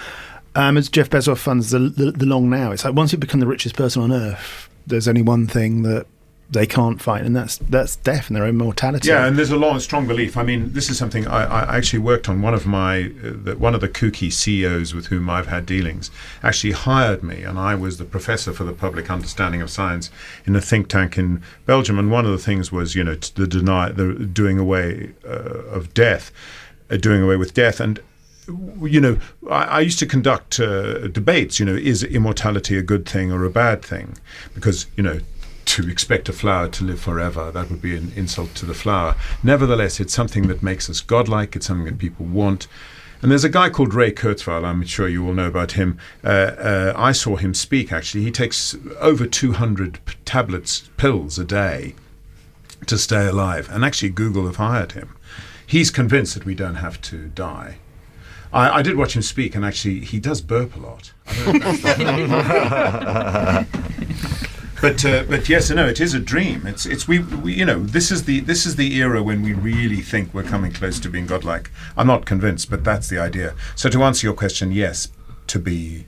Um, 0.54 0.76
as 0.76 0.88
Jeff 0.88 1.10
Bezos 1.10 1.38
funds 1.38 1.70
the, 1.70 1.78
the, 1.78 2.10
the 2.10 2.26
long 2.26 2.48
now, 2.48 2.72
it's 2.72 2.84
like 2.84 2.94
once 2.94 3.12
you 3.12 3.18
become 3.18 3.40
the 3.40 3.46
richest 3.46 3.76
person 3.76 4.02
on 4.02 4.12
earth, 4.12 4.68
there's 4.86 5.06
only 5.06 5.22
one 5.22 5.46
thing 5.46 5.82
that 5.82 6.06
they 6.50 6.66
can't 6.66 7.00
fight, 7.00 7.24
and 7.24 7.36
that's 7.36 7.58
that's 7.58 7.96
death 7.96 8.28
and 8.28 8.36
their 8.36 8.44
own 8.44 8.56
mortality. 8.56 9.08
Yeah, 9.08 9.26
and 9.26 9.36
there's 9.36 9.50
a 9.50 9.56
long, 9.56 9.78
strong 9.80 10.06
belief. 10.06 10.36
I 10.36 10.42
mean, 10.42 10.72
this 10.72 10.88
is 10.88 10.96
something 10.96 11.26
I, 11.26 11.44
I 11.44 11.76
actually 11.76 11.98
worked 11.98 12.28
on. 12.28 12.40
One 12.40 12.54
of 12.54 12.66
my, 12.66 13.12
uh, 13.22 13.32
the, 13.44 13.56
one 13.58 13.74
of 13.74 13.80
the 13.80 13.88
kooky 13.88 14.32
CEOs 14.32 14.94
with 14.94 15.06
whom 15.06 15.28
I've 15.28 15.48
had 15.48 15.66
dealings, 15.66 16.10
actually 16.42 16.72
hired 16.72 17.22
me, 17.22 17.42
and 17.42 17.58
I 17.58 17.74
was 17.74 17.98
the 17.98 18.04
professor 18.04 18.52
for 18.52 18.64
the 18.64 18.72
public 18.72 19.10
understanding 19.10 19.60
of 19.60 19.70
science 19.70 20.10
in 20.46 20.56
a 20.56 20.60
think 20.60 20.88
tank 20.88 21.18
in 21.18 21.42
Belgium. 21.66 21.98
And 21.98 22.10
one 22.10 22.24
of 22.24 22.32
the 22.32 22.38
things 22.38 22.72
was, 22.72 22.94
you 22.94 23.04
know, 23.04 23.14
the 23.14 23.46
deny, 23.46 23.90
the 23.90 24.14
doing 24.14 24.58
away 24.58 25.12
uh, 25.26 25.28
of 25.28 25.92
death, 25.92 26.32
uh, 26.90 26.96
doing 26.96 27.22
away 27.22 27.36
with 27.36 27.52
death, 27.52 27.78
and 27.78 28.00
you 28.80 28.98
know, 28.98 29.18
I, 29.50 29.64
I 29.64 29.80
used 29.80 29.98
to 29.98 30.06
conduct 30.06 30.58
uh, 30.58 31.08
debates. 31.08 31.60
You 31.60 31.66
know, 31.66 31.74
is 31.74 32.02
immortality 32.02 32.78
a 32.78 32.82
good 32.82 33.06
thing 33.06 33.30
or 33.30 33.44
a 33.44 33.50
bad 33.50 33.84
thing? 33.84 34.16
Because 34.54 34.86
you 34.96 35.02
know, 35.02 35.20
to 35.68 35.88
expect 35.88 36.28
a 36.30 36.32
flower 36.32 36.66
to 36.66 36.84
live 36.84 36.98
forever, 36.98 37.52
that 37.52 37.70
would 37.70 37.82
be 37.82 37.94
an 37.94 38.10
insult 38.16 38.54
to 38.54 38.64
the 38.64 38.72
flower. 38.72 39.14
Nevertheless, 39.42 40.00
it's 40.00 40.14
something 40.14 40.48
that 40.48 40.62
makes 40.62 40.88
us 40.88 41.02
godlike. 41.02 41.54
It's 41.54 41.66
something 41.66 41.84
that 41.84 41.98
people 41.98 42.24
want. 42.24 42.66
And 43.20 43.30
there's 43.30 43.44
a 43.44 43.50
guy 43.50 43.68
called 43.68 43.92
Ray 43.92 44.12
Kurzweil. 44.12 44.64
I'm 44.64 44.82
sure 44.84 45.08
you 45.08 45.26
all 45.26 45.34
know 45.34 45.48
about 45.48 45.72
him. 45.72 45.98
Uh, 46.24 46.28
uh, 46.28 46.92
I 46.96 47.12
saw 47.12 47.36
him 47.36 47.52
speak. 47.52 47.92
Actually, 47.92 48.24
he 48.24 48.30
takes 48.30 48.76
over 48.98 49.26
200 49.26 49.98
p- 50.06 50.14
tablets, 50.24 50.88
pills 50.96 51.38
a 51.38 51.44
day 51.44 51.94
to 52.86 52.96
stay 52.96 53.26
alive. 53.26 53.68
And 53.70 53.84
actually, 53.84 54.08
Google 54.10 54.46
have 54.46 54.56
hired 54.56 54.92
him. 54.92 55.16
He's 55.66 55.90
convinced 55.90 56.32
that 56.34 56.46
we 56.46 56.54
don't 56.54 56.76
have 56.76 56.98
to 57.02 57.26
die. 57.28 57.76
I, 58.52 58.78
I 58.78 58.82
did 58.82 58.96
watch 58.96 59.14
him 59.14 59.22
speak, 59.22 59.54
and 59.54 59.66
actually, 59.66 60.00
he 60.00 60.18
does 60.18 60.40
burp 60.40 60.74
a 60.76 60.78
lot. 60.78 61.12
I 64.82 64.90
don't 64.90 64.90
know 64.90 64.90
if 64.90 65.02
that's- 65.02 65.02
But 65.02 65.04
uh, 65.04 65.24
but 65.28 65.48
yes, 65.48 65.70
and 65.70 65.76
no, 65.76 65.86
it 65.86 66.00
is 66.00 66.14
a 66.14 66.20
dream. 66.20 66.66
It's 66.66 66.86
it's 66.86 67.06
we, 67.08 67.18
we 67.20 67.52
you 67.54 67.64
know 67.64 67.80
this 67.82 68.10
is 68.10 68.24
the 68.24 68.40
this 68.40 68.66
is 68.66 68.76
the 68.76 68.94
era 68.96 69.22
when 69.22 69.42
we 69.42 69.52
really 69.52 70.02
think 70.02 70.32
we're 70.34 70.42
coming 70.44 70.72
close 70.72 70.98
to 71.00 71.08
being 71.08 71.26
godlike. 71.26 71.70
I'm 71.96 72.06
not 72.06 72.26
convinced, 72.26 72.70
but 72.70 72.84
that's 72.84 73.08
the 73.08 73.18
idea. 73.18 73.54
So 73.76 73.88
to 73.90 74.02
answer 74.02 74.26
your 74.26 74.34
question, 74.34 74.72
yes, 74.72 75.08
to 75.48 75.58
be 75.58 76.06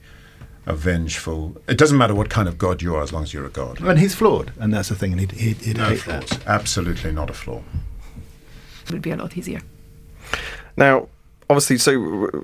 a 0.65 0.75
vengeful. 0.75 1.57
It 1.67 1.77
doesn't 1.77 1.97
matter 1.97 2.13
what 2.15 2.29
kind 2.29 2.47
of 2.47 2.57
god 2.57 2.81
you 2.81 2.95
are, 2.95 3.01
as 3.01 3.11
long 3.11 3.23
as 3.23 3.33
you're 3.33 3.45
a 3.45 3.49
god. 3.49 3.81
And 3.81 3.97
he's 3.99 4.13
flawed, 4.15 4.53
and 4.59 4.73
that's 4.73 4.89
the 4.89 4.95
thing. 4.95 5.11
And 5.11 5.19
he'd, 5.21 5.31
he'd, 5.31 5.57
he'd 5.57 5.77
No 5.77 5.89
hate 5.89 5.99
flaws. 6.01 6.29
that. 6.29 6.47
Absolutely 6.47 7.11
not 7.11 7.29
a 7.29 7.33
flaw. 7.33 7.61
It 8.85 8.91
would 8.91 9.01
be 9.01 9.11
a 9.11 9.15
lot 9.17 9.35
easier. 9.37 9.61
Now, 10.77 11.07
obviously, 11.49 11.77
so 11.77 11.93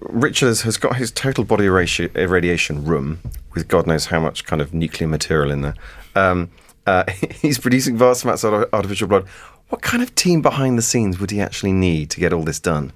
Richard 0.09 0.47
has- 0.47 0.61
has 0.63 0.77
got 0.77 0.95
his 0.97 1.11
total 1.11 1.43
body 1.43 1.65
irrati- 1.65 2.13
irradiation 2.15 2.83
room 2.85 3.19
with 3.53 3.67
God 3.67 3.87
knows 3.87 4.07
how 4.07 4.19
much 4.19 4.45
kind 4.45 4.61
of 4.61 4.73
nuclear 4.73 5.07
material 5.07 5.51
in 5.51 5.61
there. 5.61 5.75
Um, 6.17 6.49
uh, 6.85 7.03
he's 7.41 7.59
producing 7.59 7.97
vast 7.97 8.23
amounts 8.23 8.43
of 8.43 8.53
artificial 8.73 9.07
blood. 9.07 9.25
What 9.69 9.81
kind 9.81 10.01
of 10.01 10.15
team 10.15 10.41
behind 10.41 10.77
the 10.77 10.81
scenes 10.81 11.19
would 11.19 11.31
he 11.31 11.41
actually 11.41 11.73
need 11.73 12.09
to 12.11 12.19
get 12.19 12.31
all 12.33 12.43
this 12.43 12.59
done? 12.59 12.93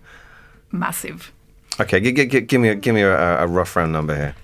Massive. 0.71 1.31
Okay, 1.79 1.99
g- 1.99 2.13
g- 2.13 2.25
g- 2.25 2.41
give 2.41 2.61
me 2.61 2.69
a, 2.69 2.75
give 2.75 2.95
me 2.95 3.01
a, 3.01 3.43
a 3.43 3.47
rough 3.47 3.75
round 3.75 3.91
number 3.91 4.15
here. 4.15 4.35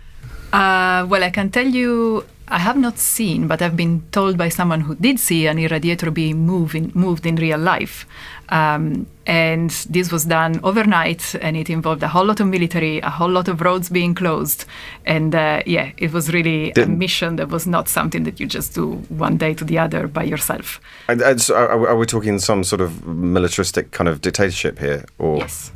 Uh, 0.52 1.06
well, 1.08 1.24
I 1.24 1.30
can 1.30 1.50
tell 1.50 1.68
you, 1.68 2.26
I 2.48 2.60
have 2.60 2.78
not 2.78 2.98
seen, 3.00 3.48
but 3.48 3.62
I've 3.62 3.76
been 3.76 4.04
told 4.12 4.38
by 4.38 4.50
someone 4.50 4.82
who 4.82 4.96
did 4.96 5.20
see 5.20 5.48
an 5.48 5.58
irradiator 5.58 6.14
being 6.14 6.46
moved 6.46 6.76
in, 6.76 6.92
moved 6.94 7.26
in 7.26 7.36
real 7.36 7.60
life. 7.60 8.06
Um, 8.50 9.08
and 9.26 9.70
this 9.90 10.10
was 10.12 10.24
done 10.26 10.60
overnight, 10.64 11.36
and 11.42 11.58
it 11.58 11.70
involved 11.70 12.02
a 12.02 12.08
whole 12.08 12.24
lot 12.26 12.40
of 12.40 12.48
military, 12.48 13.00
a 13.00 13.10
whole 13.10 13.30
lot 13.30 13.48
of 13.50 13.60
roads 13.62 13.90
being 13.90 14.16
closed. 14.16 14.64
And 15.06 15.36
uh, 15.36 15.64
yeah, 15.66 15.92
it 15.98 16.14
was 16.14 16.32
really 16.32 16.70
a 16.72 16.74
Didn't- 16.74 16.98
mission 16.98 17.36
that 17.38 17.50
was 17.50 17.68
not 17.68 17.90
something 17.90 18.24
that 18.24 18.40
you 18.40 18.46
just 18.48 18.74
do 18.74 18.94
one 19.10 19.36
day 19.38 19.54
to 19.56 19.66
the 19.66 19.78
other 19.80 20.08
by 20.08 20.24
yourself. 20.24 20.80
And, 21.10 21.22
and 21.22 21.42
so 21.42 21.56
are, 21.56 21.88
are 21.90 21.98
we 21.98 22.06
talking 22.06 22.40
some 22.40 22.64
sort 22.64 22.80
of 22.82 23.06
militaristic 23.06 23.92
kind 23.92 24.08
of 24.08 24.22
dictatorship 24.22 24.80
here, 24.80 25.04
or 25.20 25.38
Yes. 25.40 25.72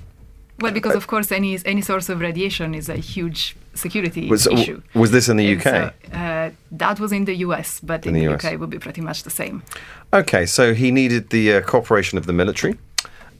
Well, 0.61 0.71
because 0.71 0.95
of 0.95 1.07
course, 1.07 1.31
any 1.31 1.57
any 1.65 1.81
source 1.81 2.07
of 2.07 2.19
radiation 2.19 2.75
is 2.75 2.87
a 2.87 2.95
huge 2.95 3.55
security 3.73 4.29
was 4.29 4.45
issue. 4.45 4.79
was 4.93 5.09
this 5.09 5.27
in 5.27 5.37
the 5.37 5.47
And 5.53 5.57
UK? 5.59 5.63
so, 5.63 5.91
uh, 6.13 6.30
that 6.71 7.00
was 7.00 7.12
in 7.12 7.25
the 7.25 7.36
US, 7.48 7.79
but 7.81 8.05
In 8.05 8.15
in, 8.15 8.21
the 8.21 8.27
the, 8.27 8.33
US. 8.33 8.45
UK 8.45 8.53
it 8.53 8.60
would 8.60 8.69
be 8.69 8.79
pretty 8.79 9.01
much 9.01 9.24
the 9.24 9.29
same. 9.29 9.63
Okay, 10.13 10.45
so 10.45 10.74
he 10.74 10.91
needed 10.91 11.29
the 11.29 11.53
uh, 11.53 11.62
cooperation 11.62 12.17
of 12.17 12.25
the 12.25 12.33
military. 12.33 12.77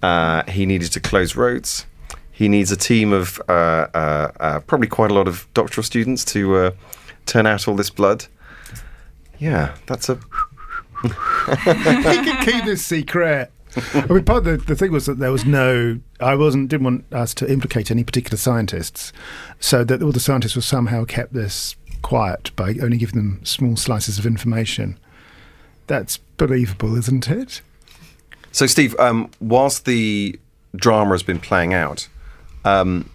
Uh, 0.02 0.44
he 0.50 0.66
needed 0.66 0.92
to 0.94 1.00
close 1.00 1.36
roads. 1.36 1.86
He 2.32 2.48
needs 2.48 2.72
a 2.72 2.78
team 2.78 3.14
of 3.14 3.40
uh, 3.48 3.52
uh, 3.94 4.32
uh, 4.40 4.60
probably 4.62 4.88
quite 4.88 5.12
a 5.12 5.14
lot 5.14 5.28
of 5.28 5.48
doctoral 5.54 5.84
students 5.84 6.26
to 6.26 6.56
uh, 6.56 6.72
turn 7.26 7.46
out 7.46 7.68
all 7.68 7.76
this 7.76 7.90
blood. 7.92 8.26
Yeah, 9.38 9.76
that's 9.86 10.10
a. 10.10 10.16
he 11.04 12.24
could 12.24 12.40
keep 12.46 12.66
this 12.66 12.86
secret. 12.86 13.52
I 13.94 14.06
mean, 14.10 14.26
part 14.26 14.40
of 14.40 14.44
the, 14.46 14.58
the 14.58 14.76
thing 14.76 14.92
was 14.92 15.06
that 15.06 15.20
there 15.20 15.32
was 15.32 15.46
no. 15.46 16.00
I 16.20 16.36
wasn't 16.36 16.70
didn't 16.70 16.84
want 16.84 17.14
us 17.14 17.34
to 17.36 17.52
implicate 17.52 17.90
any 17.90 18.04
particular 18.04 18.38
scientists, 18.38 19.14
so 19.60 19.84
that 19.84 20.02
all 20.02 20.12
the 20.12 20.20
scientists 20.20 20.56
were 20.56 20.62
somehow 20.62 21.06
kept 21.06 21.34
this 21.34 21.76
quiet 22.02 22.52
by 22.56 22.76
only 22.82 22.98
giving 22.98 23.16
them 23.16 23.46
small 23.46 23.76
slices 23.76 24.20
of 24.20 24.26
information. 24.26 25.00
That's 25.88 26.18
believable, 26.18 26.98
isn't 26.98 27.30
it? 27.30 27.62
So, 28.52 28.66
Steve, 28.66 28.98
um, 29.00 29.30
whilst 29.40 29.86
the 29.86 30.40
drama 30.76 31.12
has 31.12 31.24
been 31.24 31.40
playing 31.40 31.74
out, 31.74 32.08
um, 32.66 33.10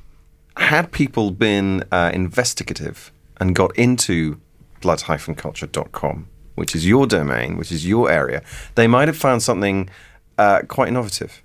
had 0.57 0.93
people 0.93 1.31
been 1.31 1.85
uh, 1.93 2.11
investigative 2.15 3.13
and 3.39 3.55
got 3.55 3.77
into 3.77 4.41
blood-culture.com, 4.81 6.29
which 6.55 6.75
is 6.75 6.87
your 6.87 7.07
domain, 7.07 7.57
which 7.57 7.71
is 7.71 7.87
your 7.87 8.11
area, 8.11 8.43
they 8.75 8.87
might 8.87 9.09
have 9.09 9.17
found 9.17 9.43
something 9.43 9.91
uh, 10.39 10.63
quite 10.69 10.89
innovative. 10.89 11.43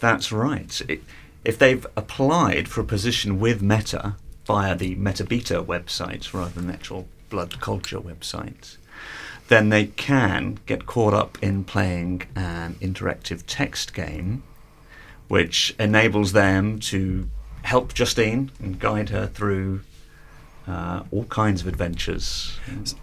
That's 0.00 0.30
right. 0.30 0.80
It, 0.88 1.02
if 1.44 1.58
they've 1.58 1.86
applied 1.96 2.68
for 2.68 2.80
a 2.80 2.84
position 2.84 3.40
with 3.40 3.62
Meta 3.62 4.16
via 4.48 4.74
the 4.74 4.96
MetaBeta 4.96 5.58
websites 5.74 6.32
rather 6.32 6.54
than 6.58 6.70
actual 6.70 7.06
blood 7.28 7.60
culture 7.60 8.00
websites, 8.00 8.78
then 9.48 9.68
they 9.68 9.86
can 10.08 10.58
get 10.64 10.86
caught 10.86 11.14
up 11.22 11.36
in 11.42 11.64
playing 11.64 12.22
an 12.34 12.74
interactive 12.80 13.42
text 13.46 13.92
game, 13.92 14.42
which 15.28 15.74
enables 15.78 16.32
them 16.32 16.78
to 16.80 17.28
help 17.62 17.92
Justine 17.92 18.50
and 18.62 18.80
guide 18.80 19.10
her 19.10 19.26
through 19.26 19.82
uh, 20.66 21.02
all 21.10 21.24
kinds 21.24 21.60
of 21.60 21.66
adventures. 21.66 22.58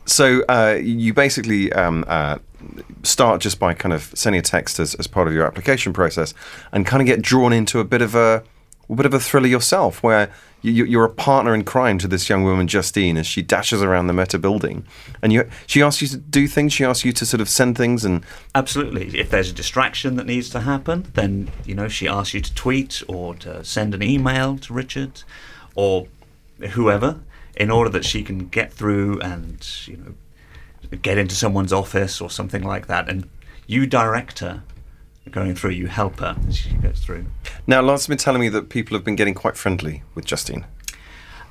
So 0.05 0.43
uh, 0.49 0.79
you 0.81 1.13
basically 1.13 1.71
um, 1.73 2.03
uh, 2.07 2.37
start 3.03 3.41
just 3.41 3.59
by 3.59 3.75
kind 3.75 3.93
of 3.93 4.11
sending 4.15 4.39
a 4.39 4.43
text 4.43 4.79
as, 4.79 4.95
as 4.95 5.07
part 5.07 5.27
of 5.27 5.33
your 5.35 5.45
application 5.45 5.93
process, 5.93 6.33
and 6.71 6.87
kind 6.87 7.01
of 7.01 7.05
get 7.05 7.21
drawn 7.21 7.53
into 7.53 7.79
a 7.79 7.83
bit 7.83 8.01
of 8.01 8.15
a, 8.15 8.43
a 8.89 8.95
bit 8.95 9.05
of 9.05 9.13
a 9.13 9.19
thriller 9.19 9.47
yourself, 9.47 10.01
where 10.01 10.31
you, 10.61 10.85
you're 10.85 11.05
a 11.05 11.09
partner 11.09 11.53
in 11.53 11.63
crime 11.63 11.97
to 11.99 12.07
this 12.07 12.27
young 12.27 12.43
woman 12.43 12.67
Justine 12.67 13.17
as 13.17 13.27
she 13.27 13.41
dashes 13.41 13.83
around 13.83 14.07
the 14.07 14.13
Meta 14.13 14.39
building, 14.39 14.85
and 15.21 15.31
you, 15.31 15.47
she 15.67 15.81
asks 15.81 16.01
you 16.01 16.07
to 16.07 16.17
do 16.17 16.47
things. 16.47 16.73
She 16.73 16.83
asks 16.83 17.05
you 17.05 17.13
to 17.13 17.25
sort 17.25 17.41
of 17.41 17.49
send 17.49 17.77
things, 17.77 18.03
and 18.03 18.23
Absolutely. 18.55 19.17
If 19.19 19.29
there's 19.29 19.49
a 19.49 19.53
distraction 19.53 20.15
that 20.15 20.25
needs 20.25 20.49
to 20.49 20.61
happen, 20.61 21.11
then 21.13 21.49
you 21.65 21.75
know 21.75 21.87
she 21.87 22.07
asks 22.07 22.33
you 22.33 22.41
to 22.41 22.53
tweet 22.55 23.03
or 23.07 23.35
to 23.35 23.63
send 23.63 23.93
an 23.93 24.01
email 24.01 24.57
to 24.59 24.73
Richard 24.73 25.23
or 25.75 26.07
whoever 26.71 27.19
in 27.55 27.69
order 27.69 27.89
that 27.89 28.05
she 28.05 28.23
can 28.23 28.47
get 28.47 28.73
through 28.73 29.19
and 29.21 29.65
you 29.87 29.97
know 29.97 30.97
get 31.01 31.17
into 31.17 31.35
someone's 31.35 31.73
office 31.73 32.19
or 32.19 32.29
something 32.29 32.63
like 32.63 32.87
that, 32.87 33.07
and 33.07 33.29
you 33.67 33.85
direct 33.85 34.39
her 34.39 34.63
going 35.31 35.55
through. 35.55 35.71
You 35.71 35.87
help 35.87 36.19
her 36.19 36.35
as 36.47 36.57
she 36.57 36.69
goes 36.75 36.99
through. 36.99 37.25
now 37.67 37.81
Lance 37.81 38.01
has 38.03 38.07
been 38.07 38.17
telling 38.17 38.41
me 38.41 38.49
that 38.49 38.69
people 38.69 38.95
have 38.97 39.03
been 39.03 39.15
getting 39.15 39.33
quite 39.33 39.57
friendly 39.57 40.03
with 40.13 40.25
Justine. 40.25 40.65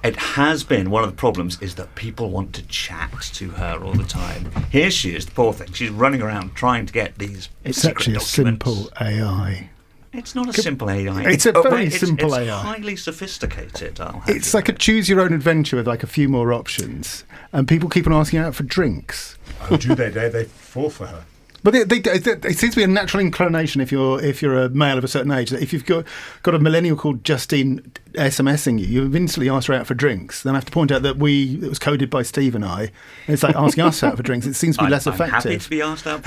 It 0.02 0.16
has 0.16 0.64
been 0.64 0.90
one 0.90 1.02
of 1.02 1.09
the 1.11 1.16
problems 1.16 1.61
is 1.62 1.76
that 1.76 1.95
people 1.95 2.28
want 2.31 2.52
to 2.57 2.62
chat 2.66 3.11
to 3.35 3.49
her 3.50 3.83
all 3.83 3.95
the 3.95 4.04
time. 4.04 4.50
Here 4.71 4.90
she 4.90 5.14
is, 5.16 5.25
the 5.25 5.33
poor 5.33 5.54
thing. 5.54 5.73
She's 5.73 5.88
running 5.90 6.21
around 6.21 6.54
trying 6.54 6.85
to 6.87 6.93
get 6.93 7.16
these. 7.19 7.49
It's 7.64 7.78
secret 7.81 7.97
actually 7.97 8.16
a 8.16 8.19
documents. 8.19 8.31
simple 8.35 8.90
AI. 9.00 9.71
It's 10.12 10.35
not 10.35 10.49
a 10.49 10.52
simple 10.52 10.90
AI. 10.90 11.23
It's 11.25 11.47
a 11.47 11.52
but 11.54 11.64
very 11.71 11.87
it's- 11.87 12.00
simple 12.00 12.35
it's 12.35 12.49
AI. 12.50 12.62
highly 12.62 12.97
sophisticated. 12.97 13.99
I'll 13.99 14.21
have 14.21 14.28
It's 14.37 14.52
you 14.52 14.59
like 14.59 14.69
a 14.69 14.73
choose 14.75 15.09
your 15.09 15.21
own 15.23 15.33
adventure 15.33 15.76
with 15.76 15.88
like 15.88 16.02
a 16.02 16.07
few 16.07 16.28
more 16.28 16.52
options, 16.52 17.25
and 17.52 17.66
people 17.66 17.88
keep 17.88 18.07
on 18.07 18.12
asking 18.12 18.40
out 18.40 18.54
for 18.54 18.62
drinks. 18.62 19.38
Oh, 19.71 19.76
do 19.78 19.95
they? 19.95 20.11
They 20.11 20.28
they 20.28 20.45
fall 20.45 20.90
for 20.90 21.07
her. 21.07 21.25
But 21.64 21.73
they, 21.73 21.85
they, 21.85 22.18
they, 22.18 22.50
it 22.50 22.59
seems 22.59 22.75
to 22.75 22.80
be 22.80 22.83
a 22.83 22.87
natural 22.87 23.23
inclination 23.23 23.80
if 23.80 23.90
you're 23.90 24.23
if 24.23 24.42
you're 24.42 24.64
a 24.64 24.68
male 24.68 24.99
of 24.99 25.02
a 25.02 25.09
certain 25.09 25.33
age 25.33 25.49
that 25.49 25.62
if 25.62 25.73
you've 25.73 25.87
got 25.87 26.04
got 26.42 26.54
a 26.54 26.59
millennial 26.59 26.94
called 26.94 27.25
Justine 27.25 27.90
SMSing 28.12 28.78
you, 28.78 28.87
you 28.87 29.16
instantly 29.16 29.49
ask 29.49 29.68
her 29.68 29.75
out 29.75 29.87
for 29.87 29.94
drinks. 29.94 30.42
Then 30.42 30.54
I 30.54 30.59
have 30.59 30.66
to 30.66 30.71
point 30.73 30.92
out 30.92 31.02
that 31.02 31.16
we 31.16 31.54
it 31.54 31.68
was 31.68 31.78
coded 31.78 32.11
by 32.11 32.23
Steve 32.23 32.54
and 32.54 32.66
I. 32.66 32.92
It's 33.26 33.42
like 33.42 33.56
asking 33.56 33.85
us 33.85 34.02
out 34.02 34.18
for 34.18 34.23
drinks. 34.23 34.44
It 34.44 34.52
seems 34.52 34.76
to 34.76 34.83
be 34.83 34.85
I'm, 34.85 34.90
less 34.92 35.06
I'm 35.06 35.14
happy 35.14 35.54
effective. 35.54 35.62
to 35.64 35.71
be 35.71 35.80
asked 35.80 36.06
out. 36.06 36.23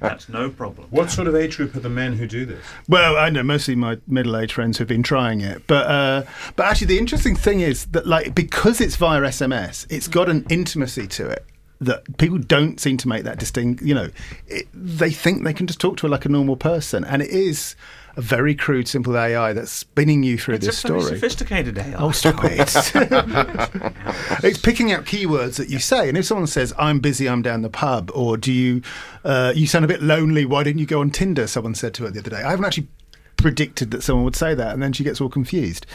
That's 0.00 0.30
no 0.30 0.48
problem. 0.48 0.88
What 0.88 1.10
sort 1.10 1.28
of 1.28 1.36
age 1.36 1.58
group 1.58 1.76
are 1.76 1.80
the 1.80 1.90
men 1.90 2.14
who 2.14 2.26
do 2.26 2.46
this? 2.46 2.64
Well, 2.88 3.18
I 3.18 3.28
know 3.28 3.42
mostly 3.42 3.74
my 3.74 3.98
middle-aged 4.06 4.52
friends 4.52 4.78
who've 4.78 4.88
been 4.88 5.02
trying 5.02 5.42
it, 5.42 5.66
but 5.66 5.86
uh, 5.86 6.22
but 6.56 6.64
actually 6.64 6.86
the 6.86 6.98
interesting 6.98 7.36
thing 7.36 7.60
is 7.60 7.84
that 7.86 8.06
like 8.06 8.34
because 8.34 8.80
it's 8.80 8.96
via 8.96 9.20
SMS, 9.20 9.86
it's 9.90 10.08
got 10.08 10.30
an 10.30 10.46
intimacy 10.48 11.06
to 11.08 11.28
it 11.28 11.44
that 11.80 12.18
people 12.18 12.38
don't 12.38 12.78
seem 12.78 12.96
to 12.98 13.08
make 13.08 13.24
that 13.24 13.38
distinct. 13.38 13.82
You 13.82 13.94
know, 13.94 14.10
it, 14.46 14.68
they 14.74 15.10
think 15.10 15.44
they 15.44 15.54
can 15.54 15.66
just 15.66 15.80
talk 15.80 15.96
to 15.98 16.02
her 16.02 16.08
like 16.08 16.24
a 16.24 16.28
normal 16.28 16.56
person, 16.56 17.04
and 17.04 17.22
it 17.22 17.30
is 17.30 17.74
a 18.16 18.20
very 18.20 18.54
crude, 18.56 18.88
simple 18.88 19.16
AI 19.16 19.52
that's 19.52 19.70
spinning 19.70 20.22
you 20.24 20.36
through 20.36 20.56
It's 20.56 20.66
this 20.66 20.76
a 20.84 20.88
story. 20.88 21.02
sophisticated 21.02 21.78
AI. 21.78 21.94
Oh, 21.96 22.10
stop 22.10 22.40
it. 22.42 22.58
it's 24.44 24.58
picking 24.58 24.92
out 24.92 25.04
keywords 25.04 25.56
that 25.56 25.68
you 25.68 25.78
say. 25.78 26.08
And 26.08 26.18
if 26.18 26.24
someone 26.24 26.48
says, 26.48 26.72
I'm 26.76 26.98
busy, 26.98 27.28
I'm 27.28 27.40
down 27.40 27.62
the 27.62 27.70
pub, 27.70 28.10
or 28.12 28.36
do 28.36 28.52
you, 28.52 28.82
uh, 29.24 29.52
you 29.54 29.66
sound 29.68 29.84
a 29.84 29.88
bit 29.88 30.02
lonely, 30.02 30.44
why 30.44 30.64
didn't 30.64 30.80
you 30.80 30.86
go 30.86 31.00
on 31.00 31.10
Tinder? 31.10 31.46
Someone 31.46 31.74
said 31.76 31.94
to 31.94 32.04
her 32.04 32.10
the 32.10 32.18
other 32.18 32.30
day. 32.30 32.42
I 32.42 32.50
haven't 32.50 32.64
actually 32.64 32.88
predicted 33.36 33.90
that 33.92 34.02
someone 34.02 34.24
would 34.24 34.36
say 34.36 34.54
that. 34.54 34.74
And 34.74 34.82
then 34.82 34.92
she 34.92 35.04
gets 35.04 35.20
all 35.20 35.28
confused. 35.28 35.86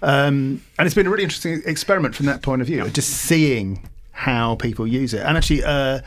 Um, 0.00 0.62
and 0.78 0.86
it's 0.86 0.94
been 0.94 1.06
a 1.06 1.10
really 1.10 1.24
interesting 1.24 1.60
experiment 1.66 2.14
from 2.14 2.26
that 2.26 2.40
point 2.40 2.62
of 2.62 2.68
view, 2.68 2.88
just 2.90 3.10
seeing 3.10 3.88
how 4.14 4.54
people 4.56 4.86
use 4.86 5.12
it. 5.12 5.20
And 5.20 5.36
actually, 5.36 5.62
uh, 5.64 6.00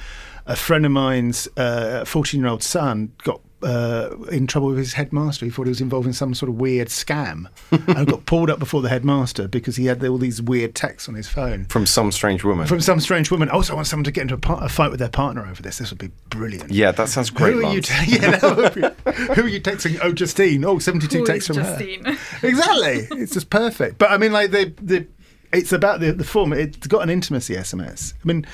a 0.47 0.55
friend 0.55 0.85
of 0.85 0.91
mine's 0.91 1.47
14 1.55 2.39
year 2.39 2.49
old 2.49 2.63
son 2.63 3.11
got 3.23 3.41
uh, 3.63 4.15
in 4.31 4.45
trouble 4.45 4.67
with 4.67 4.77
his 4.77 4.93
headmaster. 4.93 5.43
He 5.43 5.49
thought 5.51 5.63
he 5.63 5.69
was 5.69 5.81
involved 5.81 6.05
in 6.05 6.13
some 6.13 6.35
sort 6.35 6.47
of 6.49 6.55
weird 6.61 6.89
scam 6.89 7.47
and 7.71 8.07
got 8.07 8.25
pulled 8.27 8.51
up 8.51 8.59
before 8.59 8.83
the 8.83 8.87
headmaster 8.89 9.47
because 9.47 9.75
he 9.75 9.87
had 9.87 10.05
all 10.05 10.19
these 10.19 10.39
weird 10.41 10.75
texts 10.75 11.09
on 11.09 11.15
his 11.15 11.27
phone 11.27 11.65
From 11.65 11.87
some 11.87 12.11
strange 12.11 12.43
woman. 12.43 12.67
from 12.67 12.81
some 12.81 12.99
strange 12.99 13.31
woman. 13.31 13.49
Also, 13.49 13.73
I 13.73 13.75
want 13.77 13.87
someone 13.87 14.03
to 14.03 14.11
get 14.11 14.21
into 14.21 14.35
a, 14.35 14.37
par- 14.37 14.63
a 14.63 14.69
fight 14.69 14.91
with 14.91 14.99
their 14.99 15.09
partner 15.09 15.43
over 15.47 15.61
this. 15.63 15.79
This 15.79 15.89
would 15.89 15.97
be 15.97 16.11
brilliant. 16.29 16.71
yeah, 16.71 16.91
that 16.91 17.09
sounds 17.09 17.31
great. 17.31 17.53
Who 17.53 17.59
are, 17.65 17.73
you 17.73 17.81
Lance. 17.81 17.87
te- 17.87 18.11
yeah, 18.21 18.37
that 18.37 18.55
would 18.57 18.73
be- 18.75 19.11
who 19.33 19.41
are 19.41 19.47
you 19.49 19.59
texting? 19.59 19.99
Oh, 20.03 20.13
Justine. 20.13 20.63
Oh, 20.63 20.77
72 20.77 21.17
Who 21.17 21.25
texts 21.25 21.49
is 21.49 21.57
from 21.57 21.65
Justine? 21.65 22.05
her. 22.05 22.47
Exactly. 22.47 23.07
It's 23.19 23.33
just 23.33 23.49
perfect. 23.49 23.97
But 23.97 24.11
I 24.11 24.17
mean, 24.17 24.31
like, 24.31 24.51
the, 24.51 24.71
the 24.83 25.07
it's 25.51 25.71
about 25.71 25.99
the 25.99 26.11
the 26.11 26.23
form. 26.23 26.53
It's 26.53 26.87
got 26.87 27.03
an 27.03 27.09
intimacy 27.09 27.55
SMS. 27.55 28.13
I 28.23 28.27
mean, 28.27 28.45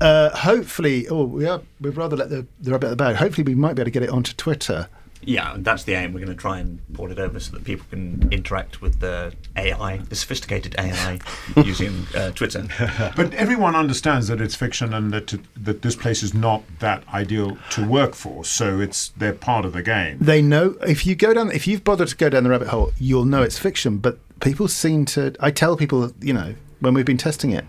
uh, 0.00 0.30
hopefully, 0.30 1.08
oh, 1.08 1.24
we 1.24 1.46
are 1.46 1.60
we'd 1.80 1.96
rather 1.96 2.16
let 2.16 2.30
the 2.30 2.46
the 2.60 2.72
rabbit 2.72 2.86
out 2.86 2.92
of 2.92 2.98
the 2.98 3.04
bag. 3.04 3.16
Hopefully, 3.16 3.44
we 3.44 3.54
might 3.54 3.74
be 3.74 3.82
able 3.82 3.86
to 3.86 3.90
get 3.90 4.02
it 4.02 4.10
onto 4.10 4.32
Twitter. 4.34 4.88
Yeah, 5.22 5.54
and 5.54 5.64
that's 5.64 5.84
the 5.84 5.94
aim. 5.94 6.12
We're 6.12 6.20
going 6.20 6.34
to 6.34 6.40
try 6.40 6.58
and 6.60 6.80
port 6.94 7.10
it 7.10 7.18
over 7.18 7.38
so 7.40 7.52
that 7.52 7.64
people 7.64 7.84
can 7.90 8.28
interact 8.32 8.80
with 8.80 9.00
the 9.00 9.34
AI, 9.56 9.98
the 9.98 10.16
sophisticated 10.16 10.74
AI, 10.78 11.18
using 11.64 12.06
uh, 12.14 12.30
Twitter. 12.30 12.66
But 13.16 13.34
everyone 13.34 13.74
understands 13.74 14.28
that 14.28 14.40
it's 14.40 14.54
fiction 14.54 14.94
and 14.94 15.12
that 15.12 15.38
that 15.56 15.82
this 15.82 15.94
place 15.94 16.22
is 16.22 16.32
not 16.32 16.62
that 16.78 17.02
ideal 17.12 17.58
to 17.70 17.86
work 17.86 18.14
for. 18.14 18.44
So 18.44 18.80
it's 18.80 19.08
they're 19.08 19.34
part 19.34 19.64
of 19.64 19.72
the 19.72 19.82
game. 19.82 20.18
They 20.20 20.40
know 20.40 20.76
if 20.86 21.06
you 21.06 21.14
go 21.14 21.34
down, 21.34 21.50
if 21.50 21.66
you've 21.66 21.84
bothered 21.84 22.08
to 22.08 22.16
go 22.16 22.30
down 22.30 22.44
the 22.44 22.50
rabbit 22.50 22.68
hole, 22.68 22.92
you'll 22.98 23.26
know 23.26 23.42
it's 23.42 23.58
fiction. 23.58 23.98
But 23.98 24.18
people 24.40 24.68
seem 24.68 25.04
to. 25.06 25.34
I 25.40 25.50
tell 25.50 25.76
people, 25.76 26.12
you 26.20 26.32
know, 26.32 26.54
when 26.80 26.94
we've 26.94 27.06
been 27.06 27.18
testing 27.18 27.52
it. 27.52 27.64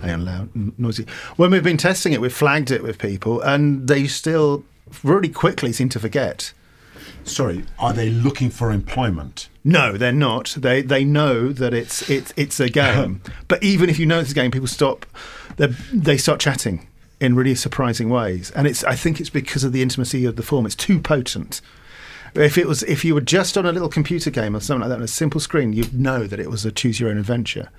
I 0.00 0.10
am 0.10 0.24
loud, 0.24 0.50
noisy. 0.78 1.06
When 1.36 1.50
we've 1.50 1.62
been 1.62 1.76
testing 1.76 2.12
it, 2.12 2.20
we've 2.20 2.32
flagged 2.32 2.70
it 2.70 2.84
with 2.84 2.98
people, 2.98 3.40
and 3.40 3.88
they 3.88 4.06
still 4.06 4.64
really 5.02 5.28
quickly 5.28 5.72
seem 5.72 5.88
to 5.90 5.98
forget. 5.98 6.52
Sorry, 7.24 7.64
are 7.78 7.92
they 7.92 8.08
looking 8.08 8.50
for 8.50 8.70
employment? 8.70 9.48
No, 9.64 9.96
they're 9.96 10.12
not. 10.12 10.54
They 10.56 10.82
they 10.82 11.04
know 11.04 11.52
that 11.52 11.74
it's 11.74 12.08
it's 12.08 12.32
it's 12.36 12.60
a 12.60 12.68
game. 12.68 13.20
but 13.48 13.62
even 13.62 13.90
if 13.90 13.98
you 13.98 14.06
know 14.06 14.20
it's 14.20 14.30
a 14.30 14.34
game, 14.34 14.50
people 14.50 14.68
stop. 14.68 15.04
They 15.56 15.66
they 15.92 16.16
start 16.16 16.40
chatting 16.40 16.86
in 17.20 17.34
really 17.34 17.54
surprising 17.54 18.08
ways, 18.08 18.50
and 18.52 18.66
it's 18.66 18.84
I 18.84 18.94
think 18.94 19.20
it's 19.20 19.30
because 19.30 19.64
of 19.64 19.72
the 19.72 19.82
intimacy 19.82 20.24
of 20.24 20.36
the 20.36 20.42
form. 20.42 20.64
It's 20.64 20.74
too 20.74 21.00
potent. 21.00 21.60
If 22.34 22.58
it 22.58 22.66
was 22.66 22.82
if 22.84 23.04
you 23.04 23.14
were 23.14 23.20
just 23.20 23.56
on 23.56 23.66
a 23.66 23.72
little 23.72 23.88
computer 23.88 24.30
game 24.30 24.54
or 24.54 24.60
something 24.60 24.82
like 24.82 24.90
that 24.90 24.96
on 24.96 25.02
a 25.02 25.08
simple 25.08 25.40
screen, 25.40 25.72
you'd 25.72 25.94
know 25.94 26.26
that 26.26 26.38
it 26.40 26.50
was 26.50 26.64
a 26.64 26.72
choose 26.72 27.00
your 27.00 27.10
own 27.10 27.18
adventure. 27.18 27.70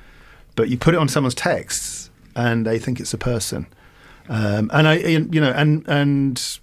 But 0.56 0.70
you 0.70 0.78
put 0.78 0.94
it 0.94 0.98
on 0.98 1.08
someone's 1.08 1.36
texts, 1.36 2.10
and 2.36 2.66
they 2.66 2.80
think 2.80 3.00
it's 3.00 3.14
a 3.14 3.18
person. 3.18 3.68
Um, 4.28 4.70
and 4.74 4.88
I, 4.88 4.96
you 4.96 5.42
know, 5.42 5.52
and 5.52 5.88
and 5.88 6.60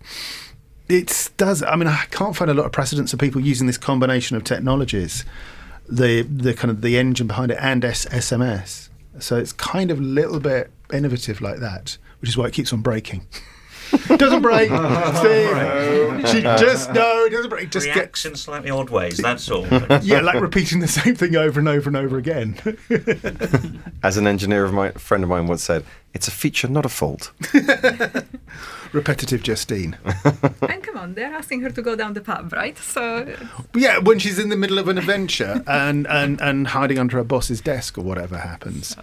it 0.89 1.31
does. 1.37 1.63
I 1.63 1.77
mean, 1.77 1.89
I 1.89 2.05
can't 2.11 2.37
find 2.37 2.51
a 2.51 2.55
lot 2.55 2.67
of 2.67 2.73
precedents 2.73 3.13
of 3.13 3.19
people 3.19 3.41
using 3.41 3.67
this 3.67 3.79
combination 3.79 4.37
of 4.37 4.45
technologies, 4.45 5.25
the 5.89 6.23
the 6.23 6.55
kind 6.55 6.71
of 6.71 6.83
the 6.83 6.99
engine 6.99 7.27
behind 7.27 7.51
it 7.51 7.59
and 7.61 7.85
S- 7.85 8.07
SMS. 8.07 8.89
So 9.19 9.37
it's 9.37 9.53
kind 9.53 9.91
of 9.91 9.99
a 9.99 10.03
little 10.03 10.41
bit 10.41 10.71
innovative 10.93 11.41
like 11.41 11.59
that, 11.59 11.97
which 12.21 12.31
is 12.31 12.37
why 12.37 12.47
it 12.47 12.53
keeps 12.53 12.73
on 12.73 12.83
breaking. 12.83 13.27
doesn't 14.17 14.43
break. 14.43 14.69
See, 15.23 16.27
she 16.33 16.43
just 16.43 16.93
no, 16.93 17.25
it 17.25 17.31
doesn't 17.31 17.51
break. 17.51 17.65
It 17.65 17.73
Just 17.73 17.87
get 17.87 17.97
Reacts 17.97 18.25
in 18.25 18.35
slightly 18.37 18.71
odd 18.71 18.91
ways, 18.91 19.19
that's 19.19 19.51
all. 19.51 19.67
yeah, 20.03 20.21
like 20.21 20.41
repeating 20.41 20.81
the 20.81 20.89
same 20.89 21.15
thing 21.15 21.37
over 21.37 21.59
and 21.61 21.69
over 21.69 21.89
and 21.89 21.97
over 21.97 22.17
again. 22.19 22.57
As 24.03 24.17
an 24.17 24.27
engineer 24.27 24.65
of 24.65 24.73
my 24.73 24.91
friend 24.93 25.23
of 25.23 25.31
mine 25.31 25.47
once 25.47 25.63
said, 25.63 25.85
it's 26.15 26.29
a 26.29 26.31
feature, 26.31 26.67
not 26.69 26.87
a 26.87 26.89
fault. 26.89 27.31
Repetitive 28.93 29.43
Justine. 29.43 29.99
and 30.63 30.83
come 30.83 30.97
on, 30.97 31.13
they're 31.13 31.35
asking 31.35 31.61
her 31.61 31.71
to 31.71 31.83
go 31.83 31.95
down 31.95 32.15
the 32.15 32.23
pub, 32.23 32.55
right? 32.55 32.79
So 32.79 33.37
Yeah, 33.75 33.99
when 33.99 34.19
she's 34.19 34.39
in 34.39 34.49
the 34.49 34.57
middle 34.57 34.79
of 34.79 34.89
an 34.89 34.97
adventure 34.97 35.63
and, 35.67 36.07
and, 36.07 36.41
and 36.41 36.69
hiding 36.69 36.99
under 36.99 37.19
her 37.19 37.25
boss's 37.25 37.61
desk 37.61 37.99
or 37.99 38.03
whatever 38.03 38.39
happens. 38.39 38.97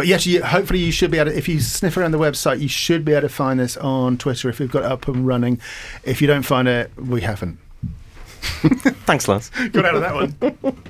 But 0.00 0.06
yes, 0.06 0.24
you, 0.24 0.42
hopefully 0.42 0.78
you 0.78 0.92
should 0.92 1.10
be 1.10 1.18
able 1.18 1.30
to, 1.30 1.36
if 1.36 1.46
you 1.46 1.60
sniff 1.60 1.94
around 1.98 2.12
the 2.12 2.18
website, 2.18 2.60
you 2.60 2.68
should 2.68 3.04
be 3.04 3.12
able 3.12 3.20
to 3.20 3.28
find 3.28 3.60
this 3.60 3.76
on 3.76 4.16
Twitter 4.16 4.48
if 4.48 4.58
we've 4.58 4.72
got 4.72 4.82
it 4.82 4.90
up 4.90 5.06
and 5.08 5.26
running. 5.26 5.60
If 6.04 6.22
you 6.22 6.26
don't 6.26 6.42
find 6.42 6.66
it, 6.68 6.90
we 6.96 7.20
haven't. 7.20 7.58
Thanks, 8.40 9.28
Lance. 9.28 9.50
Got 9.50 9.84
out 9.84 9.96
of 9.96 10.00
that 10.00 10.54
one. 10.62 10.82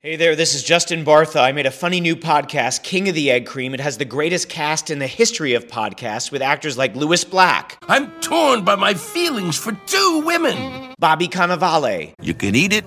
Hey 0.00 0.16
there, 0.16 0.34
this 0.34 0.54
is 0.54 0.62
Justin 0.62 1.04
Bartha. 1.04 1.42
I 1.42 1.52
made 1.52 1.66
a 1.66 1.70
funny 1.70 2.00
new 2.00 2.16
podcast, 2.16 2.84
King 2.84 3.10
of 3.10 3.14
the 3.14 3.30
Egg 3.30 3.44
Cream. 3.44 3.74
It 3.74 3.80
has 3.80 3.98
the 3.98 4.06
greatest 4.06 4.48
cast 4.48 4.88
in 4.88 4.98
the 4.98 5.06
history 5.06 5.52
of 5.52 5.66
podcasts 5.66 6.32
with 6.32 6.40
actors 6.40 6.78
like 6.78 6.96
Lewis 6.96 7.24
Black, 7.24 7.76
I'm 7.86 8.10
torn 8.22 8.64
by 8.64 8.76
my 8.76 8.94
feelings 8.94 9.58
for 9.58 9.72
two 9.84 10.22
women. 10.24 10.94
Bobby 10.98 11.28
Cannavale, 11.28 12.14
You 12.22 12.32
can 12.32 12.54
eat 12.54 12.72
it, 12.72 12.86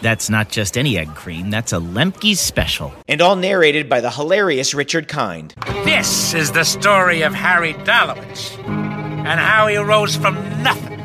That's 0.00 0.30
not 0.30 0.48
just 0.48 0.78
any 0.78 0.96
egg 0.96 1.14
cream, 1.14 1.50
that's 1.50 1.72
a 1.72 1.76
Lemke's 1.78 2.40
special. 2.40 2.92
and 3.08 3.20
all 3.20 3.36
narrated 3.36 3.88
by 3.88 4.00
the 4.00 4.10
hilarious 4.10 4.74
Richard 4.74 5.08
Kind. 5.08 5.54
This 5.84 6.34
is 6.34 6.52
the 6.52 6.64
story 6.64 7.22
of 7.22 7.34
Harry 7.34 7.74
Dalowitz 7.74 8.56
and 8.66 9.40
how 9.40 9.66
he 9.66 9.76
rose 9.76 10.14
from 10.16 10.34
nothing 10.62 10.98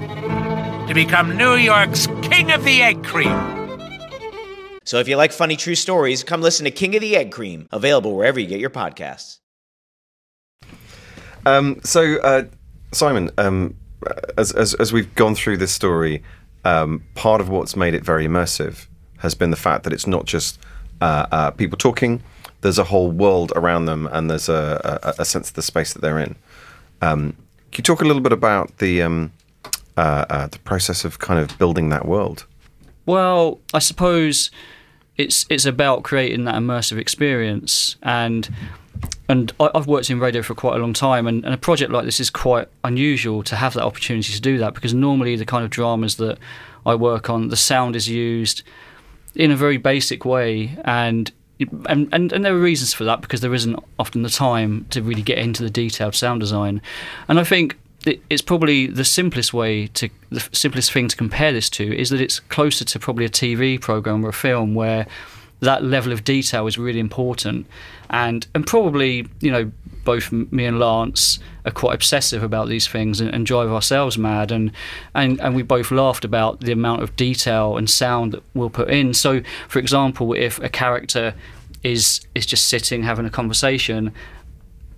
to 0.88 0.94
become 0.94 1.36
New 1.36 1.56
York's 1.56 2.08
King 2.22 2.52
of 2.52 2.64
the 2.64 2.82
Egg 2.82 3.04
Cream. 3.04 3.62
So 4.86 5.00
if 5.00 5.08
you 5.08 5.16
like 5.16 5.32
funny 5.32 5.56
true 5.56 5.76
stories, 5.76 6.24
come 6.24 6.42
listen 6.42 6.66
to 6.66 6.72
King 6.72 6.96
of 6.96 7.02
the 7.02 7.16
Egg 7.16 7.32
Cream, 7.32 7.68
available 7.72 8.16
wherever 8.16 8.40
you 8.40 8.48
get 8.48 8.60
your 8.60 8.70
podcasts. 8.70 9.40
Um, 11.46 11.80
so, 11.84 12.18
uh, 12.18 12.44
Simon, 12.92 13.32
um, 13.38 13.76
as, 14.38 14.52
as, 14.52 14.74
as 14.76 14.94
we've 14.94 15.14
gone 15.16 15.36
through 15.36 15.58
this 15.58 15.72
story, 15.72 16.24
um, 16.66 17.04
part 17.16 17.42
of 17.42 17.50
what's 17.50 17.76
made 17.76 17.94
it 17.94 18.04
very 18.04 18.28
immersive 18.28 18.88
has 19.18 19.36
been 19.36 19.52
the 19.52 19.58
fact 19.58 19.84
that 19.84 19.94
it's 19.94 20.08
not 20.08 20.26
just 20.26 20.60
uh, 21.02 21.26
uh, 21.32 21.52
people 21.52 21.78
talking. 21.78 22.22
There's 22.62 22.80
a 22.80 22.84
whole 22.86 23.12
world 23.12 23.52
around 23.56 23.86
them, 23.86 24.08
and 24.12 24.30
there's 24.30 24.50
a, 24.50 25.02
a, 25.04 25.22
a 25.22 25.26
sense 25.26 25.50
of 25.50 25.56
the 25.56 25.62
space 25.62 25.94
that 25.94 26.02
they're 26.02 26.20
in. 26.20 26.36
Um, 27.02 27.36
can 27.72 27.80
you 27.80 27.84
talk 27.84 28.02
a 28.02 28.06
little 28.06 28.22
bit 28.22 28.32
about 28.32 28.78
the 28.78 29.02
um, 29.02 29.32
uh, 29.98 30.26
uh, 30.30 30.48
the 30.48 30.60
process 30.60 31.06
of 31.06 31.20
kind 31.20 31.40
of 31.40 31.58
building 31.58 31.90
that 31.90 32.06
world? 32.06 32.46
Well, 33.06 33.60
I 33.74 33.80
suppose 33.80 34.52
it's 35.18 35.46
it's 35.50 35.66
about 35.66 36.04
creating 36.04 36.46
that 36.46 36.56
immersive 36.56 36.98
experience, 36.98 37.98
and 38.02 38.50
and 39.30 39.52
I, 39.60 39.70
I've 39.76 39.88
worked 39.88 40.10
in 40.10 40.20
radio 40.20 40.42
for 40.42 40.54
quite 40.56 40.76
a 40.76 40.80
long 40.80 40.94
time, 40.94 41.28
and, 41.28 41.44
and 41.46 41.54
a 41.54 41.58
project 41.58 41.92
like 41.92 42.06
this 42.06 42.20
is 42.20 42.30
quite 42.30 42.68
unusual 42.84 43.44
to 43.44 43.56
have 43.56 43.74
that 43.74 43.84
opportunity 43.84 44.34
to 44.34 44.42
do 44.42 44.58
that 44.60 44.74
because 44.74 44.94
normally 44.94 45.36
the 45.36 45.46
kind 45.46 45.64
of 45.64 45.70
dramas 45.70 46.16
that 46.18 46.38
I 46.86 46.96
work 46.96 47.30
on, 47.30 47.48
the 47.50 47.56
sound 47.58 47.96
is 47.96 48.10
used 48.10 48.64
in 49.36 49.50
a 49.52 49.56
very 49.56 49.78
basic 49.78 50.26
way, 50.26 50.78
and 50.86 51.32
and, 51.88 52.10
and, 52.12 52.34
and 52.34 52.44
there 52.44 52.54
are 52.54 52.60
reasons 52.60 52.94
for 52.94 53.04
that 53.06 53.22
because 53.22 53.40
there 53.42 53.54
isn't 53.54 53.80
often 53.98 54.24
the 54.24 54.30
time 54.30 54.86
to 54.90 55.02
really 55.02 55.22
get 55.22 55.38
into 55.38 55.64
the 55.64 55.70
detailed 55.70 56.16
sound 56.16 56.42
design, 56.42 56.82
and 57.28 57.40
I 57.40 57.44
think 57.44 57.78
it- 58.06 58.22
it's 58.30 58.42
probably 58.42 58.88
the 58.88 59.06
simplest 59.06 59.54
way 59.54 59.88
to 59.88 60.10
the 60.30 60.42
simplest 60.52 60.92
thing 60.92 61.08
to 61.08 61.16
compare 61.16 61.54
this 61.54 61.70
to 61.72 61.98
is 61.98 62.10
that 62.10 62.20
it's 62.20 62.40
closer 62.42 62.84
to 62.84 63.00
probably 63.00 63.24
a 63.24 63.30
TV 63.30 63.80
program 63.80 64.26
or 64.26 64.30
a 64.30 64.34
film 64.34 64.74
where 64.76 65.08
that 65.64 65.84
level 65.84 66.12
of 66.12 66.24
detail 66.24 66.68
is 66.68 66.78
really 66.78 67.00
important. 67.00 67.66
And 68.10 68.46
and 68.54 68.66
probably 68.66 69.28
you 69.40 69.52
know 69.52 69.72
both 70.04 70.32
me 70.32 70.66
and 70.66 70.80
Lance 70.80 71.40
are 71.66 71.72
quite 71.72 71.96
obsessive 71.96 72.44
about 72.44 72.68
these 72.68 72.88
things 72.88 73.22
and, 73.22 73.34
and 73.34 73.46
drive 73.46 73.70
ourselves 73.70 74.18
mad. 74.18 74.52
And, 74.52 74.72
and 75.16 75.40
and 75.40 75.56
we 75.56 75.64
both 75.64 75.92
laughed 75.92 76.26
about 76.26 76.60
the 76.60 76.72
amount 76.72 77.02
of 77.04 77.16
detail 77.16 77.78
and 77.78 77.90
sound 77.90 78.34
that 78.34 78.44
we'll 78.54 78.70
put 78.70 78.90
in. 78.90 79.14
So 79.14 79.42
for 79.68 79.80
example 79.80 80.34
if 80.34 80.60
a 80.60 80.70
character 80.70 81.34
is 81.84 82.22
is 82.36 82.46
just 82.46 82.68
sitting 82.68 83.04
having 83.04 83.26
a 83.26 83.30
conversation 83.30 84.14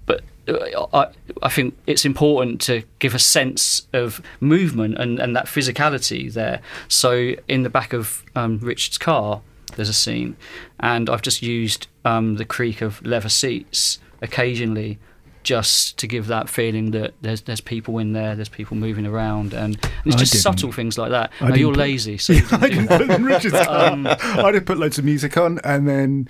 but 0.06 0.22
uh, 0.48 0.86
I, 0.94 1.08
I 1.42 1.50
think 1.50 1.76
it's 1.88 2.06
important 2.06 2.62
to 2.62 2.84
give 3.00 3.16
a 3.16 3.20
sense 3.20 3.88
of 3.92 4.22
movement 4.40 4.98
and, 5.00 5.20
and 5.20 5.36
that 5.36 5.46
physicality 5.46 6.32
there. 6.32 6.62
So 6.88 7.34
in 7.48 7.64
the 7.64 7.72
back 7.72 7.94
of 7.94 8.24
um, 8.36 8.60
Richard's 8.60 9.00
car, 9.00 9.42
there's 9.76 9.90
a 9.90 9.94
scene, 9.94 10.36
and 10.80 11.10
I've 11.10 11.22
just 11.22 11.42
used 11.42 11.88
um, 12.04 12.36
the 12.36 12.46
creak 12.46 12.82
of 12.82 13.06
leather 13.06 13.30
seats 13.30 14.00
occasionally. 14.22 15.00
Just 15.44 15.98
to 16.00 16.08
give 16.08 16.26
that 16.26 16.50
feeling 16.50 16.90
that 16.90 17.14
there's 17.22 17.42
there's 17.42 17.62
people 17.62 18.00
in 18.00 18.14
there, 18.14 18.36
there's 18.36 18.50
people 18.50 18.76
moving 18.76 19.06
around, 19.06 19.54
and 19.54 19.76
it's 20.04 20.16
I 20.16 20.18
just 20.18 20.42
subtle 20.42 20.72
things 20.72 20.98
like 20.98 21.12
that. 21.12 21.32
No, 21.40 21.54
you're 21.54 21.70
put- 21.72 21.78
lazy, 21.82 22.18
so 22.18 22.34
you 22.34 22.42
didn't 22.48 22.64
I 22.64 22.68
didn't 22.68 22.86
that. 22.88 23.02
put 23.02 23.10
it 23.12 23.16
in 23.16 23.24
Richard's 23.26 23.54
car. 23.64 23.92
Um, 23.92 24.08
I 24.08 24.52
just 24.54 24.66
put 24.66 24.80
loads 24.80 24.98
of 24.98 25.06
music 25.06 25.38
on 25.38 25.60
and 25.64 25.88
then 25.88 26.28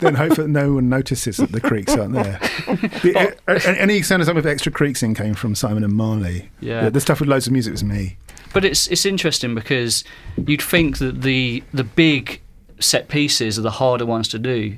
then 0.00 0.16
hope 0.16 0.34
that 0.34 0.48
no 0.48 0.72
one 0.72 0.88
notices 0.88 1.36
that 1.36 1.52
the 1.52 1.60
creaks 1.60 1.94
aren't 1.94 2.14
there. 2.14 2.40
The, 3.04 3.36
a- 3.46 3.80
any 3.80 4.02
sound 4.02 4.18
design 4.22 4.34
with 4.34 4.46
extra 4.48 4.72
creaks 4.72 5.00
in 5.00 5.14
came 5.14 5.34
from 5.34 5.54
Simon 5.54 5.84
and 5.84 5.92
Marley. 5.92 6.50
Yeah. 6.58 6.86
The, 6.86 6.90
the 6.90 7.00
stuff 7.00 7.20
with 7.20 7.28
loads 7.28 7.46
of 7.46 7.52
music 7.52 7.70
was 7.70 7.84
me. 7.84 8.16
But 8.52 8.64
it's 8.64 8.88
it's 8.88 9.06
interesting 9.06 9.54
because 9.54 10.02
you'd 10.44 10.60
think 10.60 10.98
that 10.98 11.22
the 11.22 11.62
the 11.72 11.84
big 11.84 12.40
set 12.80 13.08
pieces 13.08 13.58
are 13.58 13.62
the 13.62 13.70
harder 13.72 14.06
ones 14.06 14.28
to 14.28 14.38
do, 14.38 14.76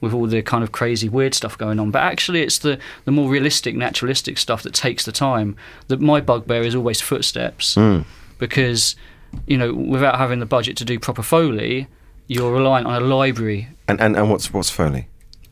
with 0.00 0.14
all 0.14 0.26
the 0.26 0.42
kind 0.42 0.64
of 0.64 0.72
crazy 0.72 1.08
weird 1.08 1.34
stuff 1.34 1.58
going 1.58 1.78
on. 1.80 1.90
But 1.90 2.02
actually, 2.02 2.42
it's 2.42 2.58
the 2.58 2.78
the 3.04 3.10
more 3.12 3.28
realistic, 3.28 3.74
naturalistic 3.76 4.38
stuff 4.38 4.62
that 4.62 4.74
takes 4.74 5.04
the 5.04 5.12
time. 5.12 5.56
That 5.88 6.00
my 6.00 6.20
bugbear 6.20 6.62
is 6.62 6.74
always 6.74 7.00
footsteps 7.00 7.74
Mm. 7.74 8.04
because 8.38 8.96
you 9.46 9.56
know 9.58 9.72
without 9.74 10.16
having 10.18 10.40
the 10.40 10.46
budget 10.46 10.76
to 10.78 10.84
do 10.84 10.98
proper 10.98 11.22
foley, 11.22 11.86
you're 12.28 12.52
reliant 12.52 12.86
on 12.86 12.94
a 13.02 13.04
library. 13.16 13.68
And, 13.88 14.00
and 14.00 14.16
and 14.16 14.30
what's 14.30 14.52
what's 14.52 14.70
Foley? 14.70 15.06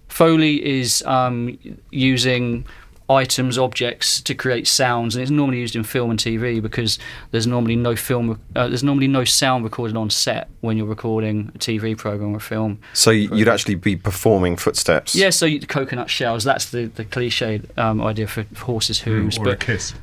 Foley 0.08 0.64
is 0.80 1.02
um, 1.02 1.58
using 1.90 2.64
items, 3.10 3.56
objects 3.56 4.20
to 4.20 4.34
create 4.34 4.66
sounds, 4.68 5.14
and 5.16 5.22
it's 5.22 5.30
normally 5.30 5.58
used 5.58 5.74
in 5.74 5.82
film 5.84 6.10
and 6.10 6.18
TV 6.18 6.60
because 6.60 6.98
there's 7.30 7.46
normally 7.46 7.74
no 7.76 7.96
film, 7.96 8.40
uh, 8.54 8.68
there's 8.68 8.84
normally 8.84 9.08
no 9.08 9.24
sound 9.24 9.64
recorded 9.64 9.96
on 9.96 10.10
set 10.10 10.48
when 10.60 10.76
you're 10.76 10.86
recording 10.86 11.50
a 11.54 11.58
TV 11.58 11.96
program 11.96 12.34
or 12.34 12.40
film. 12.40 12.78
So 12.92 13.10
y- 13.10 13.28
you'd 13.32 13.48
actually 13.48 13.76
be 13.76 13.96
performing 13.96 14.56
footsteps. 14.56 15.14
Yeah, 15.14 15.30
so 15.30 15.46
you, 15.46 15.60
coconut 15.60 16.10
shells. 16.10 16.44
That's 16.44 16.70
the 16.70 16.86
the 16.86 17.04
cliched 17.04 17.76
um, 17.78 18.00
idea 18.02 18.26
for 18.26 18.44
horses' 18.58 19.00
hooves. 19.00 19.38
or 19.38 19.44
but 19.44 19.54
a 19.54 19.56
kiss. 19.56 19.94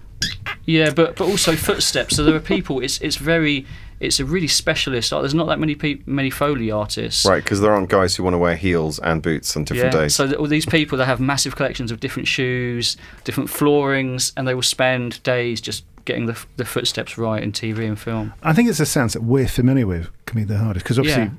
yeah, 0.65 0.89
but 0.91 1.15
but 1.15 1.25
also 1.27 1.55
footsteps. 1.55 2.15
So 2.15 2.23
there 2.23 2.35
are 2.35 2.39
people. 2.39 2.79
It's 2.81 2.99
it's 3.01 3.17
very. 3.17 3.65
It's 4.05 4.19
a 4.19 4.25
really 4.25 4.47
specialist. 4.47 5.11
art. 5.13 5.23
There's 5.23 5.33
not 5.33 5.47
that 5.47 5.59
many 5.59 5.75
pe- 5.75 5.99
many 6.05 6.29
foley 6.29 6.71
artists. 6.71 7.25
Right, 7.25 7.43
because 7.43 7.61
there 7.61 7.71
aren't 7.73 7.89
guys 7.89 8.15
who 8.15 8.23
want 8.23 8.33
to 8.33 8.37
wear 8.37 8.55
heels 8.55 8.99
and 8.99 9.21
boots 9.21 9.55
on 9.57 9.63
different 9.63 9.93
yeah. 9.93 10.01
days. 10.01 10.15
So 10.15 10.31
all 10.33 10.47
these 10.47 10.65
people 10.65 10.97
they 10.97 11.05
have 11.05 11.19
massive 11.19 11.55
collections 11.55 11.91
of 11.91 11.99
different 11.99 12.27
shoes, 12.27 12.97
different 13.23 13.49
floorings, 13.49 14.31
and 14.37 14.47
they 14.47 14.55
will 14.55 14.61
spend 14.61 15.21
days 15.23 15.61
just 15.61 15.83
getting 16.05 16.27
the, 16.27 16.45
the 16.57 16.65
footsteps 16.65 17.17
right 17.17 17.41
in 17.41 17.51
TV 17.51 17.87
and 17.87 17.99
film. 17.99 18.33
I 18.43 18.53
think 18.53 18.69
it's 18.69 18.79
a 18.79 18.85
sounds 18.85 19.13
that 19.13 19.23
we're 19.23 19.47
familiar 19.47 19.87
with 19.87 20.09
can 20.25 20.39
be 20.39 20.43
the 20.45 20.57
hardest 20.59 20.85
because 20.85 20.99
obviously 20.99 21.31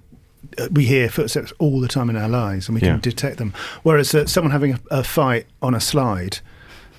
uh, 0.58 0.68
we 0.72 0.84
hear 0.84 1.08
footsteps 1.08 1.52
all 1.58 1.80
the 1.80 1.88
time 1.88 2.10
in 2.10 2.16
our 2.16 2.28
lives 2.28 2.68
and 2.68 2.74
we 2.74 2.80
Yeah. 2.84 2.94
can 2.94 3.00
detect 3.00 3.38
them. 3.38 3.54
Whereas 3.84 4.12
uh, 4.14 4.26
someone 4.26 4.50
having 4.50 4.74
a, 4.74 4.80
a 4.90 5.04
fight 5.04 5.46
on 5.62 5.74
a 5.74 5.80
slide, 5.80 6.38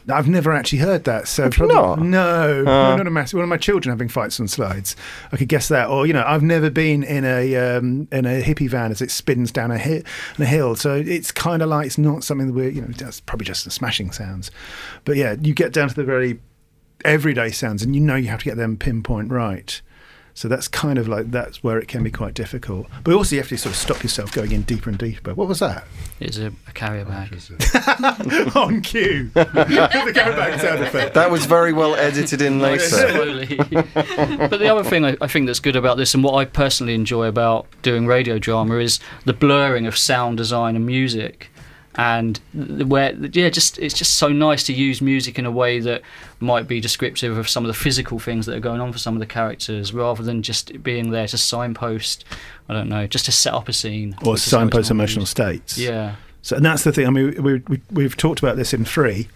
I've 0.10 0.28
never 0.28 0.54
actually 0.54 0.80
heard 0.80 1.04
that. 1.04 1.28
So 1.28 1.50
probably- 1.50 1.76
not? 1.76 2.00
no, 2.00 2.60
Uh. 2.62 2.64
no, 2.64 2.96
not 2.98 3.08
a 3.08 3.12
massive. 3.12 3.38
One 3.38 3.44
of 3.44 3.50
my 3.50 3.58
children 3.58 3.92
having 3.92 4.08
fights 4.08 4.40
on 4.40 4.48
slides. 4.48 4.96
I 5.32 5.38
could 5.38 5.50
guess 5.50 5.68
that. 5.68 5.90
Or 5.90 6.08
you 6.08 6.14
know, 6.14 6.24
I've 6.26 6.44
never 6.44 6.70
been 6.70 7.04
in 7.04 7.26
a 7.26 7.56
um, 7.56 8.08
in 8.12 8.26
a 8.26 8.42
hippie 8.42 8.70
van 8.70 8.92
as 8.92 9.02
it 9.02 9.12
spins 9.12 9.52
down 9.52 9.72
a, 9.72 9.78
hi- 9.80 10.04
a 10.40 10.46
hill. 10.46 10.76
So 10.76 10.96
it's 10.96 11.32
kind 11.32 11.62
of 11.62 11.70
like 11.70 11.88
it's 11.88 11.98
not 11.98 12.24
something 12.24 12.48
that 12.48 12.54
we're 12.54 12.70
you 12.70 12.82
know 12.82 12.88
that's 12.88 13.20
probably 13.20 13.46
just 13.46 13.66
the 13.66 13.72
smashing 13.72 14.12
sounds. 14.12 14.50
But 15.06 15.18
yeah, 15.18 15.36
you 15.42 15.54
get 15.54 15.74
down 15.74 15.90
to 15.90 15.96
the 15.96 16.04
very 16.04 16.40
everyday 17.06 17.52
sounds, 17.52 17.84
and 17.84 17.94
you 17.96 18.02
know 18.02 18.16
you 18.16 18.28
have 18.30 18.40
to 18.40 18.46
get 18.46 18.58
them 18.58 18.78
pinpoint 18.78 19.32
right. 19.32 19.82
So 20.38 20.48
that's 20.48 20.68
kind 20.68 21.00
of 21.00 21.08
like 21.08 21.32
that's 21.32 21.64
where 21.64 21.80
it 21.80 21.88
can 21.88 22.04
be 22.04 22.12
quite 22.12 22.36
difficult. 22.36 22.86
But 23.04 23.16
also 23.16 23.36
you 23.36 23.42
have 23.42 23.50
to 23.50 23.58
sort 23.58 23.74
of 23.74 23.76
stop 23.76 24.04
yourself 24.04 24.32
going 24.32 24.52
in 24.52 24.62
deeper 24.62 24.92
and 24.92 25.00
deeper. 25.00 25.34
What 25.34 25.48
was 25.48 25.58
that? 25.62 25.84
It's 26.20 26.38
a, 26.38 26.54
a 26.68 26.72
carrier 26.74 27.06
bag. 27.06 27.34
On 28.56 28.80
cue. 28.82 29.30
the 29.34 30.12
carrier 30.14 30.36
bag 30.36 30.60
sound 30.60 30.84
effect. 30.84 31.16
that 31.16 31.32
was 31.32 31.48
very 31.48 31.74
well 31.74 31.96
edited 31.96 32.44
in 32.44 32.60
Nice 32.60 32.94
later. 32.94 33.14
slowly. 33.14 33.56
but 34.48 34.58
the 34.60 34.70
other 34.72 34.84
thing 34.88 35.06
I, 35.06 35.18
I 35.22 35.26
think 35.26 35.48
that's 35.48 35.60
good 35.60 35.76
about 35.76 35.98
this, 35.98 36.14
and 36.14 36.24
what 36.24 36.36
I 36.36 36.46
personally 36.46 36.94
enjoy 36.94 37.26
about 37.26 37.66
doing 37.82 38.06
radio 38.06 38.38
drama, 38.38 38.76
is 38.76 39.00
the 39.26 39.34
blurring 39.34 39.88
of 39.88 39.98
sound 39.98 40.38
design 40.38 40.76
and 40.76 40.86
music. 40.86 41.50
And 41.98 42.40
where, 42.54 43.14
yeah, 43.14 43.50
just 43.50 43.80
it's 43.80 43.96
just 43.96 44.18
so 44.18 44.30
nice 44.30 44.64
to 44.66 44.74
use 44.74 45.02
music 45.02 45.40
in 45.40 45.46
a 45.46 45.52
way 45.52 45.80
that 45.80 46.04
might 46.40 46.68
be 46.68 46.80
descriptive 46.80 47.38
of 47.38 47.50
some 47.50 47.66
of 47.66 47.68
the 47.68 47.74
physical 47.74 48.20
things 48.20 48.46
that 48.46 48.56
are 48.56 48.60
going 48.60 48.82
on 48.82 48.92
for 48.92 49.00
some 49.00 49.16
of 49.16 49.20
the 49.20 49.26
characters, 49.26 49.94
rather 49.94 50.22
than 50.22 50.44
just 50.44 50.84
being 50.84 51.10
there 51.10 51.28
to 51.28 51.38
signpost. 51.38 52.24
I 52.70 52.74
don't 52.74 52.90
know, 52.90 53.08
just 53.08 53.26
to 53.26 53.32
set 53.32 53.54
up 53.54 53.68
a 53.68 53.74
scene 53.74 54.16
Or 54.24 54.34
which 54.34 54.46
is 54.46 54.52
how 54.52 54.58
it's 54.60 54.72
signpost 54.72 54.92
emotional 54.92 55.26
states. 55.26 55.78
Yeah. 55.78 56.16
So 56.44 56.58
and 56.58 56.66
that's 56.66 56.84
the 56.84 56.92
thing. 56.92 57.08
I 57.08 57.10
mean, 57.10 57.42
we, 57.42 57.56
we, 57.68 57.82
we've 57.92 58.16
talked 58.16 58.40
about 58.40 58.58
this 58.58 58.74
in 58.74 58.86
three, 58.86 59.28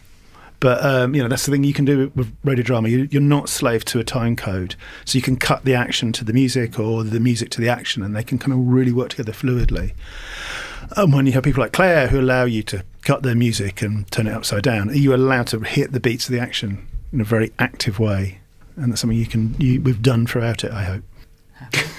but 0.62 0.86
um, 0.86 1.13
you 1.13 1.21
know 1.21 1.28
that's 1.28 1.45
the 1.45 1.52
thing 1.52 1.65
you 1.65 1.74
can 1.74 1.84
do 1.86 2.12
with 2.15 2.34
radio 2.45 2.63
drama. 2.63 2.88
You, 2.88 3.10
you're 3.12 3.21
not 3.21 3.50
slave 3.50 3.84
to 3.86 4.00
a 4.00 4.04
time 4.06 4.38
code, 4.38 4.76
so 5.04 5.17
you 5.17 5.21
can 5.21 5.36
cut 5.36 5.65
the 5.65 5.74
action 5.74 6.13
to 6.13 6.24
the 6.24 6.32
music 6.32 6.80
or 6.80 7.04
the 7.04 7.19
music 7.19 7.50
to 7.52 7.62
the 7.62 7.67
action, 7.67 8.02
and 8.04 8.15
they 8.15 8.24
can 8.24 8.38
kind 8.38 8.54
of 8.54 8.60
really 8.60 8.93
work 8.93 9.10
together 9.10 9.34
fluidly. 9.34 9.93
And 10.95 11.13
when 11.13 11.26
you 11.26 11.32
have 11.34 11.43
people 11.43 11.62
like 11.62 11.74
Claire 11.74 12.08
who 12.08 12.19
allow 12.19 12.45
you 12.45 12.63
to 12.63 12.84
cut 13.04 13.24
their 13.24 13.36
music 13.36 13.82
and 13.82 14.10
turn 14.12 14.28
it 14.28 14.34
upside 14.34 14.63
down, 14.63 14.91
are 14.91 14.93
you 14.93 15.15
allowed 15.15 15.47
to 15.47 15.60
hit 15.62 15.93
the 15.93 16.00
beats 16.00 16.28
of 16.28 16.34
the 16.34 16.39
action 16.39 16.88
in 17.12 17.19
a 17.19 17.26
very 17.26 17.52
active 17.58 18.00
way? 18.00 18.39
And 18.76 18.91
that's 18.91 19.02
something 19.02 19.17
you 19.17 19.26
can 19.26 19.56
you, 19.58 19.82
we've 19.82 20.02
done 20.02 20.28
throughout 20.28 20.63
it. 20.63 20.71
I 20.71 20.84
hope. 20.84 21.04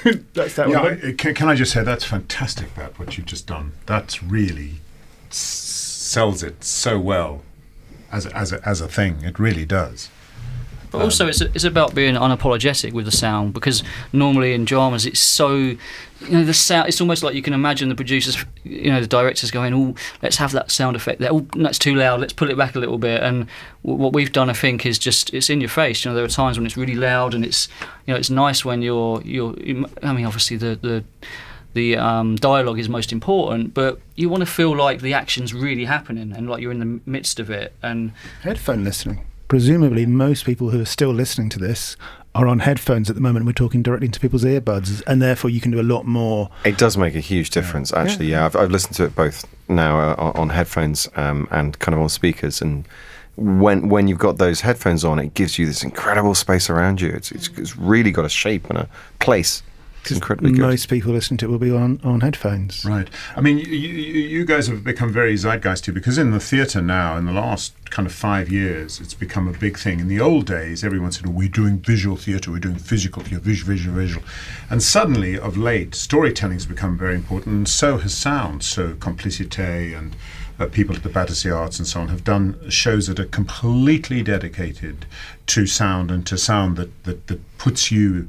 that's 0.35 0.55
that 0.55 0.69
yeah, 0.69 0.83
one. 0.83 1.01
I- 1.05 1.13
can, 1.13 1.35
can 1.35 1.49
I 1.49 1.57
just 1.57 1.73
say 1.73 1.83
that's 1.83 2.05
fantastic, 2.05 2.75
Pat, 2.77 2.97
what 2.99 3.17
you've 3.17 3.27
just 3.27 3.49
done. 3.49 3.73
That's 3.87 4.23
really 4.23 4.75
s- 5.31 5.37
sells 5.37 6.45
it 6.45 6.63
so 6.63 7.01
well 7.01 7.43
as 8.13 8.27
as 8.27 8.53
a, 8.53 8.69
as 8.69 8.81
a 8.81 8.89
thing. 8.89 9.23
It 9.23 9.39
really 9.39 9.65
does. 9.65 10.11
But 10.93 11.01
also, 11.01 11.27
it's 11.27 11.41
it's 11.41 11.65
about 11.65 11.95
being 11.95 12.17
unapologetic 12.17 12.93
with 12.93 13.07
the 13.07 13.11
sound 13.11 13.55
because 13.55 13.83
normally 14.13 14.53
in 14.53 14.67
dramas 14.67 15.07
it's 15.07 15.21
so, 15.21 15.57
you 15.57 15.79
know, 16.29 16.45
the 16.45 16.53
sound. 16.53 16.87
It's 16.89 17.01
almost 17.01 17.23
like 17.23 17.35
you 17.35 17.41
can 17.41 17.55
imagine 17.55 17.89
the 17.89 17.95
producers, 17.95 18.45
you 18.63 18.91
know, 18.91 19.01
the 19.01 19.07
directors 19.07 19.51
going, 19.51 19.73
"Oh, 19.73 19.95
let's 20.21 20.37
have 20.37 20.53
that 20.53 20.71
sound 20.71 20.95
effect 20.95 21.19
there. 21.19 21.33
Oh, 21.33 21.47
that's 21.57 21.79
too 21.79 21.95
loud. 21.95 22.21
Let's 22.21 22.35
pull 22.35 22.51
it 22.51 22.59
back 22.59 22.75
a 22.75 22.79
little 22.79 22.99
bit." 22.99 23.23
And 23.23 23.47
w- 23.83 24.03
what 24.03 24.13
we've 24.13 24.33
done, 24.33 24.51
I 24.51 24.53
think, 24.53 24.85
is 24.85 24.99
just 24.99 25.33
it's 25.33 25.49
in 25.49 25.63
your 25.63 25.71
face. 25.71 26.05
You 26.05 26.11
know, 26.11 26.15
there 26.15 26.27
are 26.27 26.29
times 26.29 26.59
when 26.59 26.67
it's 26.67 26.77
really 26.77 26.95
loud 26.95 27.33
and 27.33 27.43
it's, 27.43 27.69
you 28.07 28.13
know, 28.13 28.19
it's 28.19 28.29
nice 28.31 28.63
when 28.63 28.83
you're 28.83 29.23
you're. 29.23 29.55
I 30.03 30.13
mean, 30.13 30.27
obviously 30.27 30.59
the 30.59 30.79
the. 30.81 31.05
The 31.75 31.97
um, 31.97 32.37
dialogue 32.37 32.79
is 32.79 32.89
most 32.89 33.13
important, 33.13 33.75
but 33.75 33.99
you 34.15 34.29
want 34.29 34.43
to 34.43 34.47
feel 34.47 34.77
like 34.77 35.01
the 35.01 35.15
action's 35.15 35.55
really 35.55 35.85
happening 35.85 36.33
and 36.33 36.49
like 36.49 36.61
you're 36.61 36.73
in 36.73 36.81
the 36.81 37.01
midst 37.07 37.41
of 37.41 37.51
it. 37.51 37.75
And 37.83 38.13
headphone 38.43 38.85
listening. 38.85 39.27
Presumably, 39.49 40.07
most 40.07 40.45
people 40.45 40.71
who 40.71 40.81
are 40.81 40.87
still 40.87 41.11
listening 41.11 41.49
to 41.51 41.59
this 41.59 41.97
are 42.35 42.47
on 42.47 42.61
headphones 42.61 43.11
at 43.11 43.17
the 43.17 43.21
moment. 43.21 43.45
We're 43.45 43.53
talking 43.53 43.83
directly 43.83 44.07
into 44.07 44.21
people's 44.21 44.45
earbuds, 44.45 45.03
and 45.07 45.21
therefore 45.21 45.51
you 45.51 45.61
can 45.61 45.71
do 45.71 45.81
a 45.81 45.83
lot 45.83 46.07
more. 46.07 46.49
It 46.65 46.79
does 46.79 46.97
make 46.97 47.15
a 47.15 47.21
huge 47.21 47.51
difference, 47.51 47.93
actually. 47.93 48.27
Yeah, 48.27 48.47
I've, 48.47 48.57
I've 48.57 48.71
listened 48.71 48.97
to 48.97 49.05
it 49.05 49.15
both 49.15 49.45
now 49.69 49.99
uh, 49.99 50.15
on 50.17 50.33
on 50.33 50.49
headphones 50.51 51.09
um, 51.17 51.47
and 51.51 51.79
kind 51.79 51.95
of 51.95 52.01
on 52.01 52.09
speakers, 52.09 52.63
and 52.63 52.87
when 53.37 53.89
when 53.89 54.09
you've 54.09 54.19
got 54.19 54.39
those 54.39 54.63
headphones 54.63 55.05
on, 55.05 55.19
it 55.19 55.35
gives 55.35 55.59
you 55.59 55.67
this 55.67 55.83
incredible 55.83 56.35
space 56.35 56.71
around 56.71 57.01
you. 57.01 57.11
It's 57.11 57.31
it's, 57.33 57.49
it's 57.57 57.77
really 57.77 58.11
got 58.11 58.25
a 58.25 58.31
shape 58.31 58.69
and 58.71 58.79
a 58.79 58.89
place. 59.19 59.63
Incredibly 60.11 60.53
good. 60.53 60.61
Most 60.61 60.89
people 60.89 61.13
listening 61.13 61.39
to 61.39 61.47
it 61.47 61.49
will 61.51 61.59
be 61.59 61.71
on, 61.71 62.01
on 62.03 62.21
headphones. 62.21 62.85
Right. 62.85 63.09
I 63.37 63.41
mean, 63.41 63.59
you, 63.59 63.67
you, 63.67 64.21
you 64.21 64.45
guys 64.45 64.67
have 64.67 64.83
become 64.83 65.13
very 65.13 65.35
zeitgeisty 65.35 65.95
because 65.95 66.19
in 66.19 66.33
the 66.33 66.41
theatre 66.41 66.83
now, 66.83 67.17
in 67.17 67.25
the 67.25 67.33
last 67.33 67.75
kind 67.91 68.07
of 68.07 68.13
five 68.13 68.51
years, 68.51 69.01
it's 69.01 69.15
become 69.15 69.47
a 69.47 69.53
big 69.53 69.79
thing. 69.79 70.01
In 70.01 70.09
the 70.09 70.21
old 70.21 70.47
days, 70.47 70.83
everyone 70.83 71.13
said, 71.13 71.27
oh, 71.27 71.31
we're 71.31 71.49
doing 71.49 71.79
visual 71.79 72.17
theatre, 72.17 72.51
we're 72.51 72.59
doing 72.59 72.77
physical 72.77 73.23
theatre, 73.23 73.45
visual, 73.45 73.73
visual, 73.73 73.97
visual. 73.97 74.25
And 74.71 74.83
suddenly, 74.83 75.39
of 75.39 75.57
late, 75.57 75.95
storytelling 75.95 76.57
has 76.57 76.67
become 76.67 76.99
very 76.99 77.15
important, 77.15 77.55
and 77.55 77.69
so 77.69 77.99
has 77.99 78.15
sound. 78.15 78.65
So, 78.65 78.95
Complicité 78.95 79.97
and 79.97 80.17
uh, 80.59 80.67
people 80.67 80.95
at 80.95 81.03
the 81.03 81.09
Battersea 81.09 81.51
Arts 81.51 81.79
and 81.79 81.87
so 81.87 82.01
on 82.01 82.09
have 82.09 82.25
done 82.25 82.59
shows 82.69 83.07
that 83.07 83.19
are 83.19 83.27
completely 83.27 84.23
dedicated 84.23 85.07
to 85.47 85.67
sound 85.67 86.11
and 86.11 86.27
to 86.27 86.39
sound 86.39 86.77
that, 86.77 87.05
that, 87.05 87.27
that 87.27 87.59
puts 87.59 87.91
you 87.91 88.29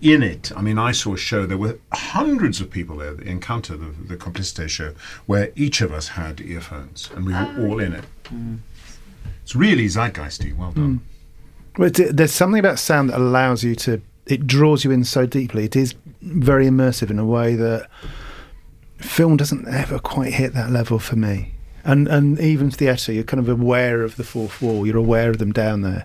in 0.00 0.22
it. 0.22 0.52
I 0.56 0.62
mean, 0.62 0.78
I 0.78 0.92
saw 0.92 1.14
a 1.14 1.16
show, 1.16 1.46
there 1.46 1.58
were 1.58 1.78
hundreds 1.92 2.60
of 2.60 2.70
people 2.70 2.96
there, 2.96 3.14
the 3.14 3.28
Encounter, 3.28 3.76
the, 3.76 3.86
the 4.06 4.16
Complicité 4.16 4.68
show, 4.68 4.94
where 5.26 5.50
each 5.56 5.80
of 5.80 5.92
us 5.92 6.08
had 6.08 6.40
earphones 6.40 7.10
and 7.14 7.26
we 7.26 7.32
were 7.32 7.54
oh, 7.58 7.68
all 7.68 7.80
in 7.80 7.92
it. 7.92 8.04
It's 9.42 9.56
really 9.56 9.86
zeitgeisty. 9.86 10.56
Well 10.56 10.72
done. 10.72 11.00
Mm. 11.00 11.00
But 11.76 11.98
it- 11.98 12.16
there's 12.16 12.32
something 12.32 12.58
about 12.58 12.78
sound 12.78 13.10
that 13.10 13.18
allows 13.18 13.64
you 13.64 13.74
to. 13.76 14.00
It 14.26 14.46
draws 14.46 14.84
you 14.84 14.90
in 14.90 15.04
so 15.04 15.24
deeply. 15.24 15.64
It 15.64 15.74
is 15.74 15.94
very 16.20 16.66
immersive 16.66 17.10
in 17.10 17.18
a 17.18 17.24
way 17.24 17.54
that 17.54 17.88
film 18.98 19.36
doesn't 19.36 19.66
ever 19.68 19.98
quite 19.98 20.34
hit 20.34 20.52
that 20.54 20.70
level 20.70 20.98
for 20.98 21.16
me. 21.16 21.54
And 21.84 22.08
and 22.08 22.38
even 22.38 22.70
theatre, 22.70 23.12
you're 23.12 23.24
kind 23.24 23.40
of 23.40 23.48
aware 23.48 24.02
of 24.02 24.16
the 24.16 24.24
fourth 24.24 24.60
wall. 24.60 24.86
You're 24.86 24.98
aware 24.98 25.30
of 25.30 25.38
them 25.38 25.52
down 25.52 25.80
there. 25.82 26.04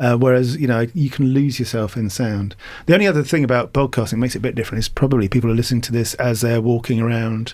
Uh, 0.00 0.16
whereas 0.16 0.56
you 0.56 0.66
know 0.66 0.86
you 0.94 1.10
can 1.10 1.26
lose 1.26 1.60
yourself 1.60 1.94
in 1.94 2.08
sound. 2.08 2.56
The 2.86 2.94
only 2.94 3.06
other 3.06 3.22
thing 3.22 3.44
about 3.44 3.74
podcasting 3.74 4.16
makes 4.18 4.34
it 4.34 4.38
a 4.38 4.42
bit 4.42 4.54
different 4.54 4.80
is 4.80 4.88
probably 4.88 5.28
people 5.28 5.50
are 5.50 5.54
listening 5.54 5.82
to 5.82 5.92
this 5.92 6.14
as 6.14 6.40
they're 6.40 6.62
walking 6.62 7.00
around, 7.00 7.52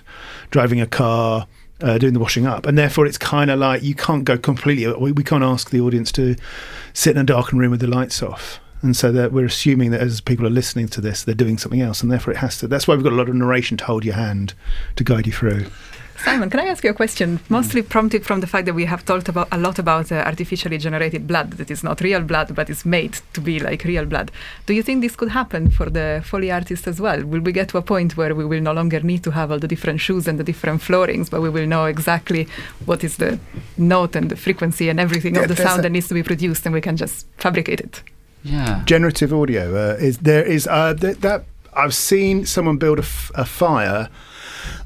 driving 0.49 0.79
a 0.79 0.87
car, 0.87 1.45
uh, 1.81 1.97
doing 1.97 2.13
the 2.13 2.21
washing 2.21 2.47
up, 2.47 2.65
and 2.65 2.77
therefore 2.77 3.05
it's 3.05 3.17
kind 3.17 3.51
of 3.51 3.59
like 3.59 3.83
you 3.83 3.93
can't 3.93 4.23
go 4.23 4.37
completely. 4.37 4.87
We, 4.93 5.11
we 5.11 5.23
can't 5.23 5.43
ask 5.43 5.69
the 5.69 5.81
audience 5.81 6.11
to 6.13 6.37
sit 6.93 7.17
in 7.17 7.21
a 7.21 7.25
darkened 7.25 7.59
room 7.59 7.71
with 7.71 7.81
the 7.81 7.87
lights 7.87 8.23
off. 8.23 8.61
And 8.81 8.95
so 8.95 9.11
that 9.11 9.33
we're 9.33 9.45
assuming 9.45 9.89
that 9.91 10.01
as 10.01 10.21
people 10.21 10.45
are 10.45 10.51
listening 10.51 10.87
to 10.89 11.01
this, 11.01 11.23
they're 11.23 11.35
doing 11.35 11.57
something 11.57 11.81
else, 11.81 12.01
and 12.01 12.11
therefore 12.11 12.33
it 12.33 12.37
has 12.37 12.59
to. 12.59 12.67
That's 12.67 12.87
why 12.87 12.95
we've 12.95 13.03
got 13.03 13.11
a 13.11 13.15
lot 13.15 13.27
of 13.27 13.35
narration 13.35 13.75
to 13.77 13.85
hold 13.85 14.05
your 14.05 14.15
hand 14.15 14.53
to 14.95 15.03
guide 15.03 15.25
you 15.25 15.33
through. 15.33 15.65
Simon, 16.23 16.49
can 16.49 16.59
I 16.59 16.65
ask 16.65 16.83
you 16.83 16.89
a 16.89 16.93
question? 16.93 17.39
Mostly 17.47 17.81
prompted 17.83 18.25
from 18.25 18.39
the 18.41 18.47
fact 18.47 18.65
that 18.65 18.73
we 18.73 18.85
have 18.85 19.05
talked 19.05 19.29
about 19.29 19.47
a 19.51 19.57
lot 19.57 19.77
about 19.79 20.11
uh, 20.11 20.15
artificially 20.25 20.77
generated 20.77 21.27
blood 21.27 21.51
that 21.53 21.69
is 21.69 21.83
not 21.83 22.01
real 22.01 22.21
blood 22.21 22.55
but 22.55 22.69
is 22.69 22.85
made 22.85 23.19
to 23.33 23.39
be 23.41 23.59
like 23.59 23.83
real 23.83 24.03
blood. 24.05 24.31
Do 24.65 24.73
you 24.73 24.81
think 24.83 25.01
this 25.01 25.15
could 25.15 25.29
happen 25.29 25.69
for 25.69 25.89
the 25.89 26.21
Foley 26.25 26.51
artist 26.51 26.87
as 26.87 26.99
well? 26.99 27.23
Will 27.23 27.41
we 27.41 27.51
get 27.51 27.69
to 27.69 27.77
a 27.77 27.81
point 27.81 28.17
where 28.17 28.33
we 28.33 28.45
will 28.45 28.61
no 28.61 28.73
longer 28.73 28.99
need 29.01 29.23
to 29.25 29.31
have 29.31 29.51
all 29.51 29.59
the 29.59 29.67
different 29.67 29.99
shoes 30.01 30.27
and 30.27 30.39
the 30.39 30.43
different 30.43 30.81
floorings, 30.81 31.29
but 31.29 31.41
we 31.41 31.49
will 31.49 31.67
know 31.67 31.85
exactly 31.85 32.47
what 32.85 33.03
is 33.03 33.17
the 33.17 33.39
note 33.77 34.15
and 34.15 34.29
the 34.29 34.35
frequency 34.35 34.89
and 34.89 34.99
everything 34.99 35.35
Yeah, 35.35 35.43
of 35.43 35.47
the 35.49 35.55
sound 35.55 35.83
that 35.83 35.91
needs 35.91 36.07
to 36.07 36.13
be 36.15 36.23
produced, 36.23 36.65
and 36.65 36.73
we 36.73 36.81
can 36.81 36.97
just 36.97 37.27
fabricate 37.37 37.79
it? 37.79 38.01
Yeah. 38.43 38.83
generative 38.85 39.33
audio 39.33 39.75
uh, 39.75 39.97
is 39.99 40.19
there 40.19 40.43
is 40.45 40.67
uh, 40.67 40.93
th- 40.93 41.17
that 41.17 41.43
I've 41.73 41.93
seen 41.93 42.45
someone 42.45 42.77
build 42.77 42.99
a, 42.99 43.01
f- 43.01 43.31
a 43.35 43.43
fire 43.45 44.09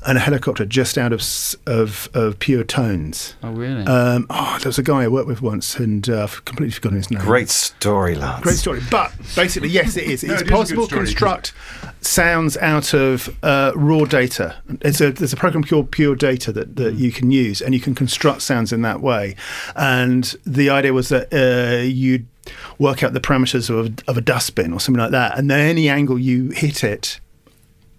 and 0.05 0.17
a 0.17 0.21
helicopter 0.21 0.65
just 0.65 0.97
out 0.97 1.13
of 1.13 1.21
of, 1.65 2.09
of 2.13 2.39
pure 2.39 2.63
tones. 2.63 3.35
Oh, 3.43 3.51
really? 3.51 3.83
Um, 3.85 4.27
oh, 4.29 4.57
there 4.61 4.69
was 4.69 4.77
a 4.79 4.83
guy 4.83 5.03
I 5.03 5.07
worked 5.07 5.27
with 5.27 5.41
once, 5.41 5.75
and 5.77 6.07
uh, 6.09 6.23
I've 6.23 6.43
completely 6.45 6.71
forgotten 6.71 6.97
his 6.97 7.11
name. 7.11 7.21
Great 7.21 7.49
story, 7.49 8.15
Lance. 8.15 8.43
Great 8.43 8.57
story. 8.57 8.81
But 8.89 9.13
basically, 9.35 9.69
yes, 9.69 9.97
it 9.97 10.05
is. 10.05 10.21
No, 10.31 10.33
It's 10.33 10.33
it 10.33 10.35
is 10.35 10.41
a 10.41 10.45
good 10.45 10.51
possible 10.51 10.87
to 10.87 10.95
construct 10.95 11.53
sounds 12.01 12.57
out 12.57 12.93
of 12.93 13.35
uh, 13.43 13.71
raw 13.75 14.05
data. 14.05 14.55
It's 14.81 14.99
a, 15.01 15.11
there's 15.11 15.33
a 15.33 15.37
program 15.37 15.63
called 15.63 15.91
Pure 15.91 16.15
Data 16.15 16.51
that, 16.51 16.75
that 16.75 16.95
you 16.95 17.11
can 17.11 17.31
use, 17.31 17.61
and 17.61 17.73
you 17.73 17.79
can 17.79 17.95
construct 17.95 18.41
sounds 18.41 18.73
in 18.73 18.81
that 18.81 19.01
way. 19.01 19.35
And 19.75 20.23
the 20.45 20.69
idea 20.69 20.93
was 20.93 21.09
that 21.09 21.31
uh, 21.33 21.83
you'd 21.83 22.27
work 22.79 23.03
out 23.03 23.13
the 23.13 23.19
parameters 23.21 23.69
of 23.69 23.85
a, 23.87 24.09
of 24.11 24.17
a 24.17 24.21
dustbin 24.21 24.73
or 24.73 24.79
something 24.79 24.99
like 25.01 25.11
that, 25.11 25.37
and 25.37 25.49
then 25.49 25.59
any 25.59 25.89
angle 25.89 26.19
you 26.19 26.49
hit 26.49 26.83
it. 26.83 27.19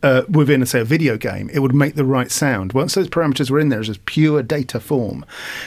Uh, 0.03 0.23
within, 0.29 0.67
say, 0.67 0.81
a 0.81 0.85
video 0.85 1.17
game, 1.17 1.49
it 1.53 1.61
would 1.61 1.73
make 1.75 1.95
the 1.95 2.05
right 2.05 2.31
sound. 2.33 2.73
Once 2.73 2.95
those 2.95 3.07
parameters 3.09 3.51
were 3.51 3.61
in 3.61 3.69
there 3.69 3.79
as 3.79 3.89
a 3.89 3.95
pure 4.01 4.43
data 4.43 4.81
form, 4.81 5.25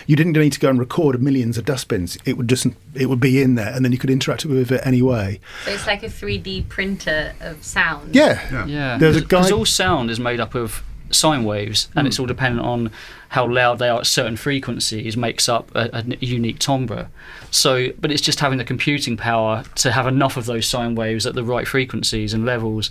you 0.08 0.16
didn't 0.18 0.34
need 0.34 0.52
to 0.52 0.60
go 0.60 0.70
and 0.70 0.78
record 0.78 1.22
millions 1.22 1.58
of 1.58 1.64
dustbins. 1.64 2.18
It 2.26 2.36
would 2.36 2.50
just 2.50 2.68
it 2.94 3.06
would 3.08 3.22
be 3.22 3.42
in 3.42 3.56
there, 3.56 3.72
and 3.74 3.86
then 3.86 3.94
you 3.94 3.98
could 3.98 4.10
interact 4.10 4.44
with 4.46 4.72
it 4.74 4.82
anyway. 4.86 5.40
So 5.64 5.72
it's 5.72 5.88
like 5.88 6.04
a 6.04 6.08
3D 6.08 6.68
printer 6.68 7.34
of 7.40 7.64
sound. 7.64 8.14
Yeah. 8.14 8.66
Yeah. 8.68 8.98
There's 8.98 9.16
a 9.16 9.22
Because 9.22 9.52
all 9.54 9.64
sound 9.66 10.10
is 10.12 10.20
made 10.20 10.42
up 10.42 10.54
of 10.54 10.84
sine 11.12 11.46
waves, 11.46 11.88
and 11.96 12.06
Mm. 12.06 12.10
it's 12.10 12.20
all 12.20 12.26
dependent 12.26 12.66
on 12.66 12.92
how 13.30 13.48
loud 13.48 13.80
they 13.80 13.88
are 13.88 14.00
at 14.00 14.06
certain 14.08 14.36
frequencies 14.36 15.16
makes 15.16 15.48
up 15.48 15.72
a 15.76 16.04
unique 16.20 16.60
timbre. 16.60 17.08
So, 17.52 17.90
but 18.02 18.12
it's 18.12 18.22
just 18.22 18.40
having 18.42 18.58
the 18.58 18.66
computing 18.66 19.16
power 19.16 19.64
to 19.76 19.92
have 19.94 20.08
enough 20.08 20.36
of 20.36 20.46
those 20.46 20.68
sine 20.68 20.94
waves 20.96 21.26
at 21.26 21.36
the 21.36 21.44
right 21.44 21.68
frequencies 21.68 22.34
and 22.34 22.46
levels, 22.46 22.90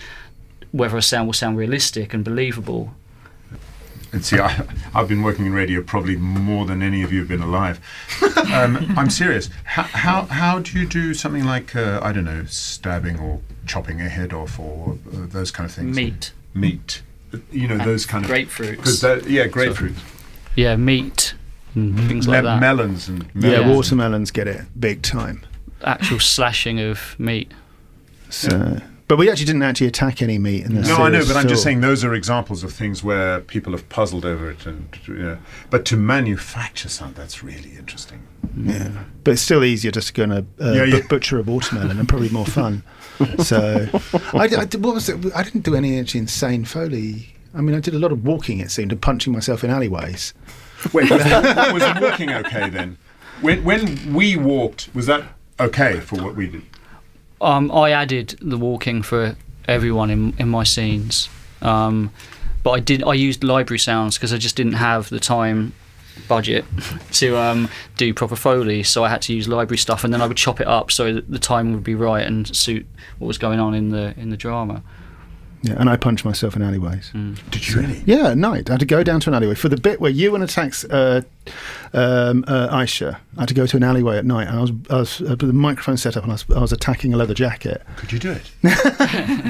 whether 0.74 0.96
a 0.96 1.02
sound 1.02 1.26
will 1.28 1.32
sound 1.34 1.56
realistic 1.56 2.12
and 2.12 2.24
believable. 2.24 2.92
And 4.12 4.24
see, 4.24 4.38
I, 4.38 4.66
I've 4.94 5.08
been 5.08 5.22
working 5.22 5.46
in 5.46 5.52
radio 5.52 5.82
probably 5.82 6.16
more 6.16 6.66
than 6.66 6.82
any 6.82 7.02
of 7.02 7.12
you 7.12 7.20
have 7.20 7.28
been 7.28 7.42
alive. 7.42 7.80
Um, 8.52 8.76
I'm 8.96 9.10
serious. 9.10 9.48
How, 9.64 9.82
how, 9.84 10.22
how 10.26 10.58
do 10.60 10.78
you 10.78 10.86
do 10.86 11.14
something 11.14 11.44
like, 11.44 11.74
uh, 11.74 11.98
I 12.02 12.12
don't 12.12 12.24
know, 12.26 12.44
stabbing 12.44 13.18
or 13.18 13.40
chopping 13.66 14.00
a 14.00 14.08
head 14.08 14.32
off 14.32 14.60
or 14.60 14.98
uh, 15.12 15.26
those 15.26 15.50
kind 15.50 15.68
of 15.68 15.74
things? 15.74 15.96
Meat. 15.96 16.32
Meat. 16.52 17.02
You 17.50 17.66
know, 17.68 17.74
And 17.76 17.84
those 17.84 18.04
kind 18.06 18.24
of. 18.24 18.30
Grapefruits. 18.30 19.00
that- 19.00 19.28
yeah, 19.28 19.44
So- 19.44 19.48
grapefruit. 19.50 19.94
Yeah, 20.56 20.76
meat, 20.76 21.34
and 21.74 21.98
things 22.06 22.28
like 22.28 22.42
Me- 22.44 22.48
that. 22.50 22.60
melons 22.60 23.08
and 23.08 23.26
Yeah, 23.34 23.66
watermelons 23.68 24.30
get 24.30 24.46
it 24.46 24.60
big 24.78 25.02
time. 25.02 25.40
Actual 25.82 26.20
slashing 26.20 26.78
of 26.78 27.16
meat. 27.18 27.50
So, 28.28 28.80
but 29.06 29.18
we 29.18 29.30
actually 29.30 29.46
didn't 29.46 29.62
actually 29.62 29.86
attack 29.86 30.22
any 30.22 30.38
meat 30.38 30.64
in 30.64 30.74
this. 30.74 30.88
No, 30.88 30.96
I 30.96 31.10
know, 31.10 31.24
but 31.26 31.36
I'm 31.36 31.48
just 31.48 31.62
saying 31.62 31.80
those 31.80 32.04
are 32.04 32.14
examples 32.14 32.64
of 32.64 32.72
things 32.72 33.04
where 33.04 33.40
people 33.40 33.72
have 33.72 33.88
puzzled 33.88 34.24
over 34.24 34.50
it, 34.50 34.66
and 34.66 34.88
you 35.06 35.14
know, 35.14 35.38
but 35.70 35.84
to 35.86 35.96
manufacture 35.96 36.88
something 36.88 37.14
that's 37.14 37.42
really 37.42 37.76
interesting. 37.76 38.26
Yeah, 38.56 39.04
but 39.22 39.32
it's 39.32 39.42
still 39.42 39.64
easier 39.64 39.90
just 39.90 40.08
to 40.08 40.12
go 40.14 40.22
and 40.24 40.32
uh, 40.32 40.72
Yeah, 40.72 40.84
yeah. 40.84 41.00
butcher 41.08 41.38
a 41.38 41.42
watermelon 41.42 41.98
and 41.98 42.08
probably 42.08 42.28
more 42.30 42.46
fun. 42.46 42.82
so, 43.38 43.88
I, 44.32 44.48
I 44.56 44.64
did, 44.64 44.84
what 44.84 44.94
was 44.94 45.08
it? 45.08 45.24
I 45.34 45.42
didn't 45.42 45.62
do 45.62 45.74
any 45.74 45.98
actually 45.98 46.20
insane 46.20 46.64
foley. 46.64 47.34
I 47.54 47.60
mean, 47.60 47.76
I 47.76 47.80
did 47.80 47.94
a 47.94 47.98
lot 47.98 48.10
of 48.10 48.24
walking. 48.24 48.58
It 48.58 48.70
seemed 48.70 48.90
and 48.90 49.00
punching 49.00 49.32
myself 49.32 49.62
in 49.62 49.70
alleyways. 49.70 50.34
Wait, 50.92 51.10
was 51.10 51.24
was 51.72 52.00
walking 52.00 52.30
okay 52.30 52.68
then? 52.68 52.98
When 53.40 53.64
when 53.64 54.14
we 54.14 54.36
walked, 54.36 54.88
was 54.94 55.06
that 55.06 55.24
okay 55.60 56.00
for 56.00 56.22
what 56.22 56.34
we 56.34 56.48
did? 56.48 56.62
Um, 57.44 57.70
I 57.70 57.90
added 57.90 58.38
the 58.40 58.56
walking 58.56 59.02
for 59.02 59.36
everyone 59.68 60.10
in 60.10 60.34
in 60.38 60.48
my 60.48 60.64
scenes, 60.64 61.28
um, 61.62 62.10
but 62.62 62.70
I 62.72 62.80
did 62.80 63.04
I 63.04 63.14
used 63.14 63.44
library 63.44 63.78
sounds 63.78 64.16
because 64.16 64.32
I 64.32 64.38
just 64.38 64.56
didn't 64.56 64.74
have 64.74 65.10
the 65.10 65.20
time 65.20 65.74
budget 66.28 66.64
to 67.12 67.36
um, 67.36 67.68
do 67.96 68.14
proper 68.14 68.36
foley, 68.36 68.82
so 68.82 69.04
I 69.04 69.08
had 69.08 69.22
to 69.22 69.34
use 69.34 69.46
library 69.46 69.78
stuff, 69.78 70.04
and 70.04 70.12
then 70.12 70.22
I 70.22 70.26
would 70.26 70.36
chop 70.36 70.60
it 70.60 70.66
up 70.66 70.90
so 70.90 71.12
that 71.12 71.30
the 71.30 71.38
time 71.38 71.72
would 71.74 71.84
be 71.84 71.94
right 71.94 72.26
and 72.26 72.54
suit 72.56 72.86
what 73.18 73.28
was 73.28 73.38
going 73.38 73.60
on 73.60 73.74
in 73.74 73.90
the 73.90 74.14
in 74.18 74.30
the 74.30 74.36
drama. 74.36 74.82
Yeah, 75.66 75.76
and 75.78 75.88
I 75.88 75.96
punched 75.96 76.26
myself 76.26 76.56
in 76.56 76.62
alleyways. 76.62 77.10
Did 77.50 77.68
you 77.68 77.80
really? 77.80 78.02
Yeah, 78.04 78.28
at 78.32 78.36
night. 78.38 78.68
I 78.68 78.74
had 78.74 78.80
to 78.80 78.86
go 78.86 79.02
down 79.02 79.20
to 79.20 79.30
an 79.30 79.34
alleyway 79.34 79.54
for 79.54 79.70
the 79.70 79.78
bit 79.78 79.98
where 79.98 80.10
Ewan 80.10 80.42
attacks 80.42 80.84
uh, 80.84 81.22
um, 81.94 82.44
uh, 82.46 82.68
Aisha. 82.68 83.16
I 83.38 83.40
had 83.40 83.48
to 83.48 83.54
go 83.54 83.64
to 83.66 83.78
an 83.78 83.82
alleyway 83.82 84.18
at 84.18 84.26
night, 84.26 84.46
and 84.48 84.58
I 84.58 84.60
was, 84.60 84.72
I 84.90 84.96
was 84.96 85.20
uh, 85.22 85.24
with 85.30 85.38
the 85.40 85.52
microphone 85.54 85.96
set 85.96 86.18
up, 86.18 86.22
and 86.24 86.32
I 86.32 86.34
was, 86.34 86.44
I 86.54 86.60
was 86.60 86.72
attacking 86.72 87.14
a 87.14 87.16
leather 87.16 87.32
jacket. 87.32 87.82
Could 87.96 88.12
you 88.12 88.18
do 88.18 88.32
it? 88.32 88.50
I 88.62 88.68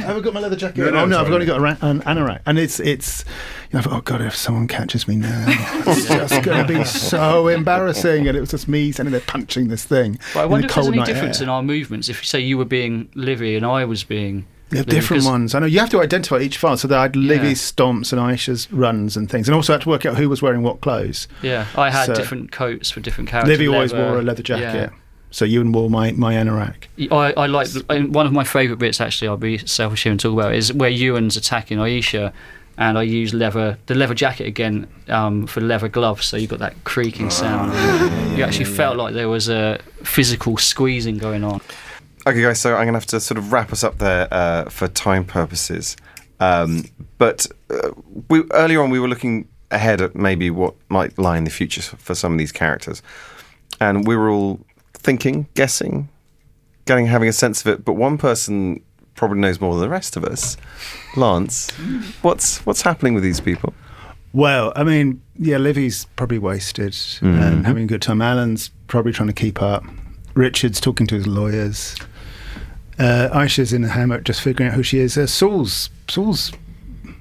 Have 0.04 0.16
I 0.16 0.20
got 0.20 0.34
my 0.34 0.38
leather 0.40 0.54
jacket? 0.54 0.78
No, 0.78 0.90
no, 0.90 0.98
oh 1.02 1.06
no, 1.06 1.18
I've 1.20 1.32
only 1.32 1.46
got 1.46 1.58
a 1.58 1.60
ra- 1.60 1.76
an 1.80 2.00
anorak, 2.02 2.42
and 2.46 2.60
it's 2.60 2.78
it's. 2.78 3.24
You 3.72 3.78
know, 3.78 3.82
thought, 3.82 3.92
oh 3.92 4.00
god, 4.02 4.20
if 4.20 4.36
someone 4.36 4.68
catches 4.68 5.08
me 5.08 5.16
now, 5.16 5.44
it's 5.48 6.06
just 6.06 6.44
going 6.44 6.64
to 6.64 6.72
be 6.72 6.84
so 6.84 7.48
embarrassing. 7.48 8.28
And 8.28 8.36
it 8.36 8.40
was 8.40 8.50
just 8.50 8.68
me 8.68 8.92
standing 8.92 9.10
there 9.10 9.20
punching 9.20 9.66
this 9.66 9.84
thing 9.84 10.20
But 10.32 10.40
I 10.40 10.44
in 10.44 10.50
wonder 10.50 10.68
the 10.68 10.70
if 10.70 10.74
there's 10.76 10.88
any 10.96 11.02
difference 11.04 11.38
air. 11.40 11.42
in 11.44 11.48
our 11.48 11.60
movements. 11.62 12.08
If 12.08 12.20
you 12.22 12.26
say 12.26 12.38
you 12.38 12.56
were 12.56 12.64
being 12.64 13.08
Livy 13.16 13.56
and 13.56 13.66
I 13.66 13.84
was 13.84 14.04
being 14.04 14.46
They 14.74 14.78
have 14.80 14.86
Livy, 14.88 15.00
different 15.00 15.22
'cause- 15.22 15.30
ones. 15.30 15.54
I 15.54 15.58
know 15.60 15.66
you 15.66 15.78
have 15.80 15.90
to 15.90 16.00
identify 16.02 16.38
each 16.40 16.58
file. 16.58 16.76
So 16.76 16.88
that 16.88 16.98
I 16.98 17.02
had 17.02 17.16
Livy's 17.16 17.60
stomps 17.60 18.12
and 18.12 18.20
Aisha's 18.20 18.68
runs 18.72 19.16
and 19.16 19.30
things, 19.30 19.48
and 19.48 19.54
also 19.54 19.72
had 19.72 19.82
to 19.82 19.88
work 19.88 20.04
out 20.06 20.16
who 20.16 20.28
was 20.28 20.42
wearing 20.42 20.62
what 20.62 20.80
clothes. 20.80 21.28
Yeah, 21.42 21.66
I 21.76 21.90
had 21.90 22.06
So- 22.06 22.14
different 22.14 22.52
coats 22.52 22.90
for 22.90 23.00
different 23.00 23.30
characters. 23.30 23.50
Livy 23.50 23.68
always 23.68 23.92
leather, 23.92 24.04
wore 24.10 24.18
a 24.18 24.22
leather 24.22 24.42
jacket. 24.42 24.74
yeah. 24.74 24.88
So 25.30 25.44
you 25.44 25.62
wore 25.68 25.90
my 25.90 26.12
my 26.12 26.34
anorak. 26.34 26.84
I, 27.10 27.32
I 27.36 27.46
like 27.46 27.68
one 27.88 28.26
of 28.26 28.32
my 28.32 28.44
favourite 28.44 28.78
bits. 28.78 29.00
Actually, 29.00 29.28
I'll 29.28 29.36
be 29.36 29.58
selfish 29.58 30.04
here 30.04 30.12
and 30.12 30.20
talk 30.20 30.32
about 30.32 30.52
it, 30.54 30.58
is 30.58 30.72
where 30.72 30.90
Ewan's 30.90 31.36
attacking 31.36 31.78
Aisha, 31.78 32.30
and 32.78 32.96
I 32.96 33.02
use 33.02 33.34
leather 33.34 33.76
the 33.86 33.96
leather 33.96 34.14
jacket 34.14 34.46
again 34.46 34.86
um, 35.08 35.46
for 35.48 35.60
leather 35.60 35.88
gloves. 35.88 36.26
So 36.26 36.36
you 36.36 36.46
got 36.46 36.60
that 36.60 36.74
creaking 36.84 37.30
sound. 37.30 37.72
you 38.38 38.44
actually 38.44 38.66
felt 38.66 38.96
like 38.96 39.14
there 39.14 39.28
was 39.28 39.48
a 39.48 39.80
physical 40.04 40.56
squeezing 40.56 41.18
going 41.18 41.42
on. 41.42 41.60
Okay, 42.26 42.40
guys, 42.40 42.60
so 42.60 42.70
I'm 42.74 42.84
going 42.84 42.94
to 42.94 42.98
have 43.00 43.06
to 43.06 43.20
sort 43.20 43.36
of 43.38 43.52
wrap 43.52 43.70
us 43.72 43.84
up 43.84 43.98
there 43.98 44.28
uh, 44.32 44.64
for 44.70 44.88
time 44.88 45.24
purposes. 45.24 45.96
Um, 46.40 46.84
but 47.18 47.46
uh, 47.70 47.90
we, 48.30 48.42
earlier 48.52 48.82
on, 48.82 48.90
we 48.90 48.98
were 48.98 49.08
looking 49.08 49.46
ahead 49.70 50.00
at 50.00 50.14
maybe 50.16 50.50
what 50.50 50.74
might 50.88 51.18
lie 51.18 51.36
in 51.36 51.44
the 51.44 51.50
future 51.50 51.82
for 51.82 52.14
some 52.14 52.32
of 52.32 52.38
these 52.38 52.52
characters. 52.52 53.02
And 53.80 54.06
we 54.06 54.16
were 54.16 54.30
all 54.30 54.60
thinking, 54.94 55.48
guessing, 55.54 56.08
getting 56.86 57.06
having 57.06 57.28
a 57.28 57.32
sense 57.32 57.60
of 57.60 57.66
it. 57.66 57.84
But 57.84 57.94
one 57.94 58.16
person 58.16 58.82
probably 59.16 59.38
knows 59.38 59.60
more 59.60 59.74
than 59.74 59.82
the 59.82 59.88
rest 59.90 60.16
of 60.16 60.24
us. 60.24 60.56
Lance, 61.16 61.70
what's 62.22 62.64
what's 62.64 62.82
happening 62.82 63.12
with 63.14 63.22
these 63.22 63.40
people? 63.40 63.74
Well, 64.32 64.72
I 64.74 64.82
mean, 64.82 65.20
yeah, 65.38 65.58
Livy's 65.58 66.06
probably 66.16 66.38
wasted 66.38 66.92
Mhm. 66.92 67.40
and 67.40 67.66
having 67.66 67.84
a 67.84 67.86
good 67.86 68.02
time. 68.02 68.22
Alan's 68.22 68.70
probably 68.86 69.12
trying 69.12 69.28
to 69.28 69.32
keep 69.34 69.60
up. 69.60 69.84
Richard's 70.34 70.80
talking 70.80 71.06
to 71.08 71.14
his 71.14 71.26
lawyers. 71.26 71.94
Uh, 72.98 73.28
Aisha's 73.32 73.72
in 73.72 73.82
the 73.82 73.88
hammock, 73.88 74.24
just 74.24 74.40
figuring 74.40 74.70
out 74.70 74.76
who 74.76 74.82
she 74.82 74.98
is. 74.98 75.18
Uh, 75.18 75.26
Saul's 75.26 75.90
Saul's 76.08 76.52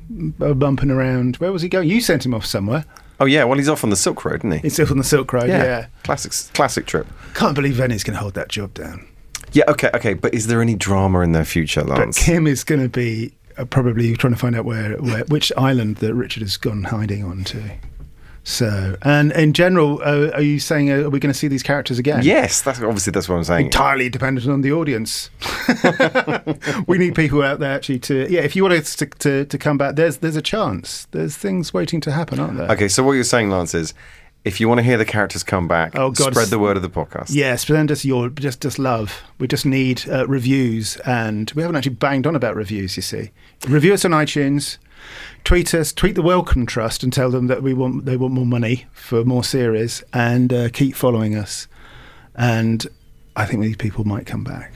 bumping 0.09 0.91
around. 0.91 1.37
Where 1.37 1.51
was 1.51 1.61
he 1.61 1.69
going? 1.69 1.89
You 1.89 2.01
sent 2.01 2.25
him 2.25 2.33
off 2.33 2.45
somewhere. 2.45 2.85
Oh 3.19 3.25
yeah, 3.25 3.43
well 3.43 3.57
he's 3.57 3.69
off 3.69 3.83
on 3.83 3.89
the 3.89 3.95
Silk 3.95 4.23
Road, 4.25 4.41
isn't 4.41 4.51
he? 4.51 4.59
He's 4.59 4.79
off 4.79 4.91
on 4.91 4.97
the 4.97 5.03
Silk 5.03 5.31
Road. 5.33 5.47
Yeah, 5.47 5.87
classic 6.03 6.31
classic 6.53 6.85
trip. 6.85 7.07
can't 7.33 7.55
believe 7.55 7.75
Venny's 7.75 8.03
going 8.03 8.15
to 8.15 8.21
hold 8.21 8.33
that 8.33 8.49
job 8.49 8.73
down. 8.73 9.07
Yeah, 9.53 9.63
okay, 9.67 9.89
okay. 9.93 10.13
But 10.13 10.33
is 10.33 10.47
there 10.47 10.61
any 10.61 10.75
drama 10.75 11.19
in 11.21 11.31
their 11.31 11.45
future, 11.45 11.83
But 11.83 12.15
Kim 12.15 12.47
is 12.47 12.63
going 12.63 12.81
to 12.81 12.89
be 12.89 13.33
uh, 13.57 13.65
probably 13.65 14.15
trying 14.15 14.33
to 14.33 14.39
find 14.39 14.55
out 14.55 14.65
where, 14.65 14.97
where 14.97 15.23
which 15.25 15.51
island 15.57 15.97
that 15.97 16.13
Richard 16.13 16.41
has 16.41 16.57
gone 16.57 16.83
hiding 16.83 17.23
on 17.23 17.43
to. 17.45 17.61
So, 18.45 18.97
and 19.03 19.31
in 19.31 19.53
general, 19.53 20.01
uh, 20.03 20.31
are 20.33 20.41
you 20.41 20.59
saying 20.59 20.91
uh, 20.91 21.03
are 21.03 21.09
we 21.09 21.19
going 21.19 21.31
to 21.31 21.37
see 21.37 21.47
these 21.47 21.63
characters 21.63 21.97
again? 21.97 22.23
Yes, 22.23 22.61
that's 22.61 22.81
obviously 22.81 23.11
that's 23.11 23.29
what 23.29 23.37
I'm 23.37 23.43
saying. 23.45 23.67
Entirely 23.67 24.09
dependent 24.09 24.47
on 24.49 24.61
the 24.61 24.73
audience. 24.73 25.29
we 26.87 26.97
need 26.97 27.15
people 27.15 27.41
out 27.41 27.59
there 27.59 27.73
actually 27.73 27.99
to 27.99 28.29
yeah. 28.29 28.41
If 28.41 28.55
you 28.55 28.63
want 28.63 28.73
us 28.75 28.95
to, 28.97 29.05
to 29.05 29.45
to 29.45 29.57
come 29.57 29.77
back, 29.77 29.95
there's 29.95 30.17
there's 30.17 30.35
a 30.35 30.41
chance. 30.41 31.07
There's 31.11 31.37
things 31.37 31.73
waiting 31.73 32.01
to 32.01 32.11
happen, 32.11 32.39
aren't 32.39 32.57
there? 32.57 32.69
Okay, 32.71 32.87
so 32.89 33.01
what 33.03 33.13
you're 33.13 33.23
saying, 33.23 33.49
Lance, 33.49 33.73
is 33.73 33.93
if 34.43 34.59
you 34.59 34.67
want 34.67 34.79
to 34.79 34.83
hear 34.83 34.97
the 34.97 35.05
characters 35.05 35.41
come 35.41 35.69
back, 35.69 35.97
Oh, 35.97 36.11
God, 36.11 36.33
spread 36.33 36.49
the 36.49 36.59
word 36.59 36.75
of 36.75 36.83
the 36.83 36.89
podcast. 36.89 37.27
Yes, 37.33 37.65
send 37.65 37.91
us 37.91 38.03
your 38.03 38.27
just 38.29 38.61
just 38.61 38.77
love. 38.77 39.21
We 39.39 39.47
just 39.47 39.65
need 39.65 40.03
uh, 40.09 40.27
reviews, 40.27 40.97
and 41.05 41.49
we 41.55 41.61
haven't 41.61 41.77
actually 41.77 41.95
banged 41.95 42.27
on 42.27 42.35
about 42.35 42.55
reviews. 42.57 42.97
You 42.97 43.03
see, 43.03 43.31
review 43.69 43.93
us 43.93 44.03
on 44.03 44.11
iTunes, 44.11 44.79
tweet 45.43 45.73
us, 45.73 45.91
tweet 45.91 46.15
the 46.15 46.21
Wellcome 46.21 46.65
Trust, 46.65 47.03
and 47.03 47.11
tell 47.11 47.29
them 47.29 47.47
that 47.47 47.63
we 47.63 47.73
want 47.73 48.05
they 48.05 48.17
want 48.17 48.33
more 48.33 48.45
money 48.45 48.85
for 48.93 49.23
more 49.23 49.43
series, 49.43 50.03
and 50.13 50.53
uh, 50.53 50.69
keep 50.69 50.95
following 50.95 51.35
us. 51.35 51.67
And 52.35 52.85
I 53.35 53.45
think 53.45 53.61
these 53.61 53.77
people 53.77 54.05
might 54.05 54.25
come 54.25 54.43
back. 54.43 54.73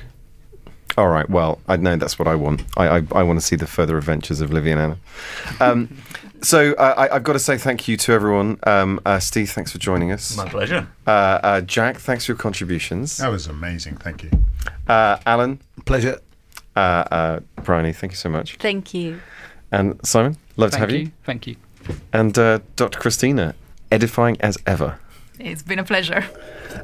All 0.97 1.09
right. 1.09 1.29
Well, 1.29 1.61
I 1.67 1.77
know 1.77 1.95
that's 1.95 2.17
what 2.17 2.27
I 2.27 2.35
want. 2.35 2.63
I 2.75 2.97
I, 2.97 3.03
I 3.13 3.23
want 3.23 3.39
to 3.39 3.45
see 3.45 3.55
the 3.55 3.67
further 3.67 3.97
adventures 3.97 4.41
of 4.41 4.51
Livy 4.51 4.71
and 4.71 4.81
Anna. 4.81 4.97
Um, 5.59 5.97
so 6.41 6.73
uh, 6.73 6.93
I, 6.97 7.15
I've 7.15 7.23
got 7.23 7.33
to 7.33 7.39
say 7.39 7.57
thank 7.57 7.87
you 7.87 7.97
to 7.97 8.11
everyone. 8.13 8.59
Um, 8.63 8.99
uh, 9.05 9.19
Steve, 9.19 9.51
thanks 9.51 9.71
for 9.71 9.77
joining 9.77 10.11
us. 10.11 10.35
My 10.35 10.49
pleasure. 10.49 10.87
Uh, 11.05 11.09
uh, 11.09 11.61
Jack, 11.61 11.97
thanks 11.97 12.25
for 12.25 12.31
your 12.31 12.37
contributions. 12.37 13.17
That 13.17 13.29
was 13.29 13.47
amazing. 13.47 13.97
Thank 13.97 14.23
you. 14.23 14.31
Uh, 14.87 15.17
Alan, 15.25 15.61
pleasure. 15.85 16.19
Uh, 16.75 16.79
uh, 16.79 17.39
Bryony, 17.63 17.91
thank 17.91 18.11
you 18.13 18.17
so 18.17 18.29
much. 18.29 18.57
Thank 18.57 18.93
you. 18.93 19.19
And 19.71 19.99
Simon, 20.05 20.37
love 20.55 20.71
to 20.71 20.77
have 20.79 20.91
you. 20.91 20.97
you. 20.99 21.11
Thank 21.23 21.47
you. 21.47 21.55
And 22.13 22.37
uh, 22.37 22.59
Dr. 22.75 22.99
Christina, 22.99 23.55
edifying 23.91 24.37
as 24.41 24.57
ever. 24.65 24.99
It's 25.39 25.61
been 25.61 25.79
a 25.79 25.83
pleasure. 25.83 26.25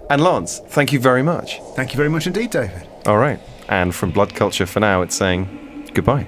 And 0.09 0.21
Lance, 0.21 0.59
thank 0.67 0.93
you 0.93 0.99
very 0.99 1.23
much. 1.23 1.59
Thank 1.75 1.93
you 1.93 1.97
very 1.97 2.09
much 2.09 2.27
indeed, 2.27 2.51
David. 2.51 2.87
All 3.05 3.17
right. 3.17 3.39
And 3.67 3.93
from 3.95 4.11
Blood 4.11 4.35
Culture 4.35 4.65
for 4.65 4.79
now, 4.79 5.01
it's 5.01 5.15
saying 5.15 5.89
goodbye. 5.93 6.27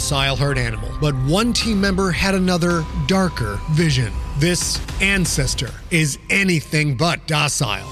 docile 0.01 0.35
herd 0.35 0.57
animal, 0.57 0.89
but 0.99 1.13
one 1.25 1.53
team 1.53 1.79
member 1.79 2.09
had 2.09 2.33
another, 2.33 2.83
darker 3.05 3.59
vision. 3.73 4.11
This 4.39 4.81
ancestor 4.99 5.69
is 5.91 6.17
anything 6.31 6.97
but 6.97 7.27
docile. 7.27 7.87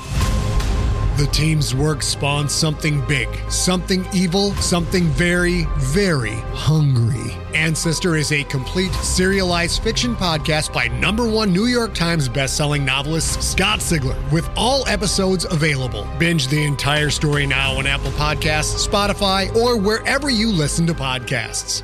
The 1.18 1.28
team's 1.28 1.76
work 1.76 2.02
spawned 2.02 2.50
something 2.50 3.06
big, 3.06 3.28
something 3.52 4.08
evil, 4.12 4.54
something 4.54 5.04
very, 5.04 5.68
very 5.78 6.38
hungry. 6.54 7.36
Ancestor 7.54 8.16
is 8.16 8.32
a 8.32 8.44
complete 8.46 8.94
serialized 8.94 9.84
fiction 9.84 10.16
podcast 10.16 10.74
by 10.74 10.88
number 10.88 11.30
one 11.30 11.52
New 11.52 11.66
York 11.66 11.94
Times 11.94 12.28
bestselling 12.28 12.86
novelist 12.86 13.44
Scott 13.44 13.80
Sigler, 13.82 14.18
with 14.32 14.50
all 14.56 14.88
episodes 14.88 15.46
available. 15.46 16.08
Binge 16.18 16.48
the 16.48 16.64
entire 16.64 17.10
story 17.10 17.46
now 17.46 17.78
on 17.78 17.86
Apple 17.86 18.12
Podcasts, 18.12 18.88
Spotify, 18.88 19.54
or 19.56 19.78
wherever 19.78 20.30
you 20.30 20.52
listen 20.52 20.88
to 20.88 20.94
podcasts. 20.94 21.84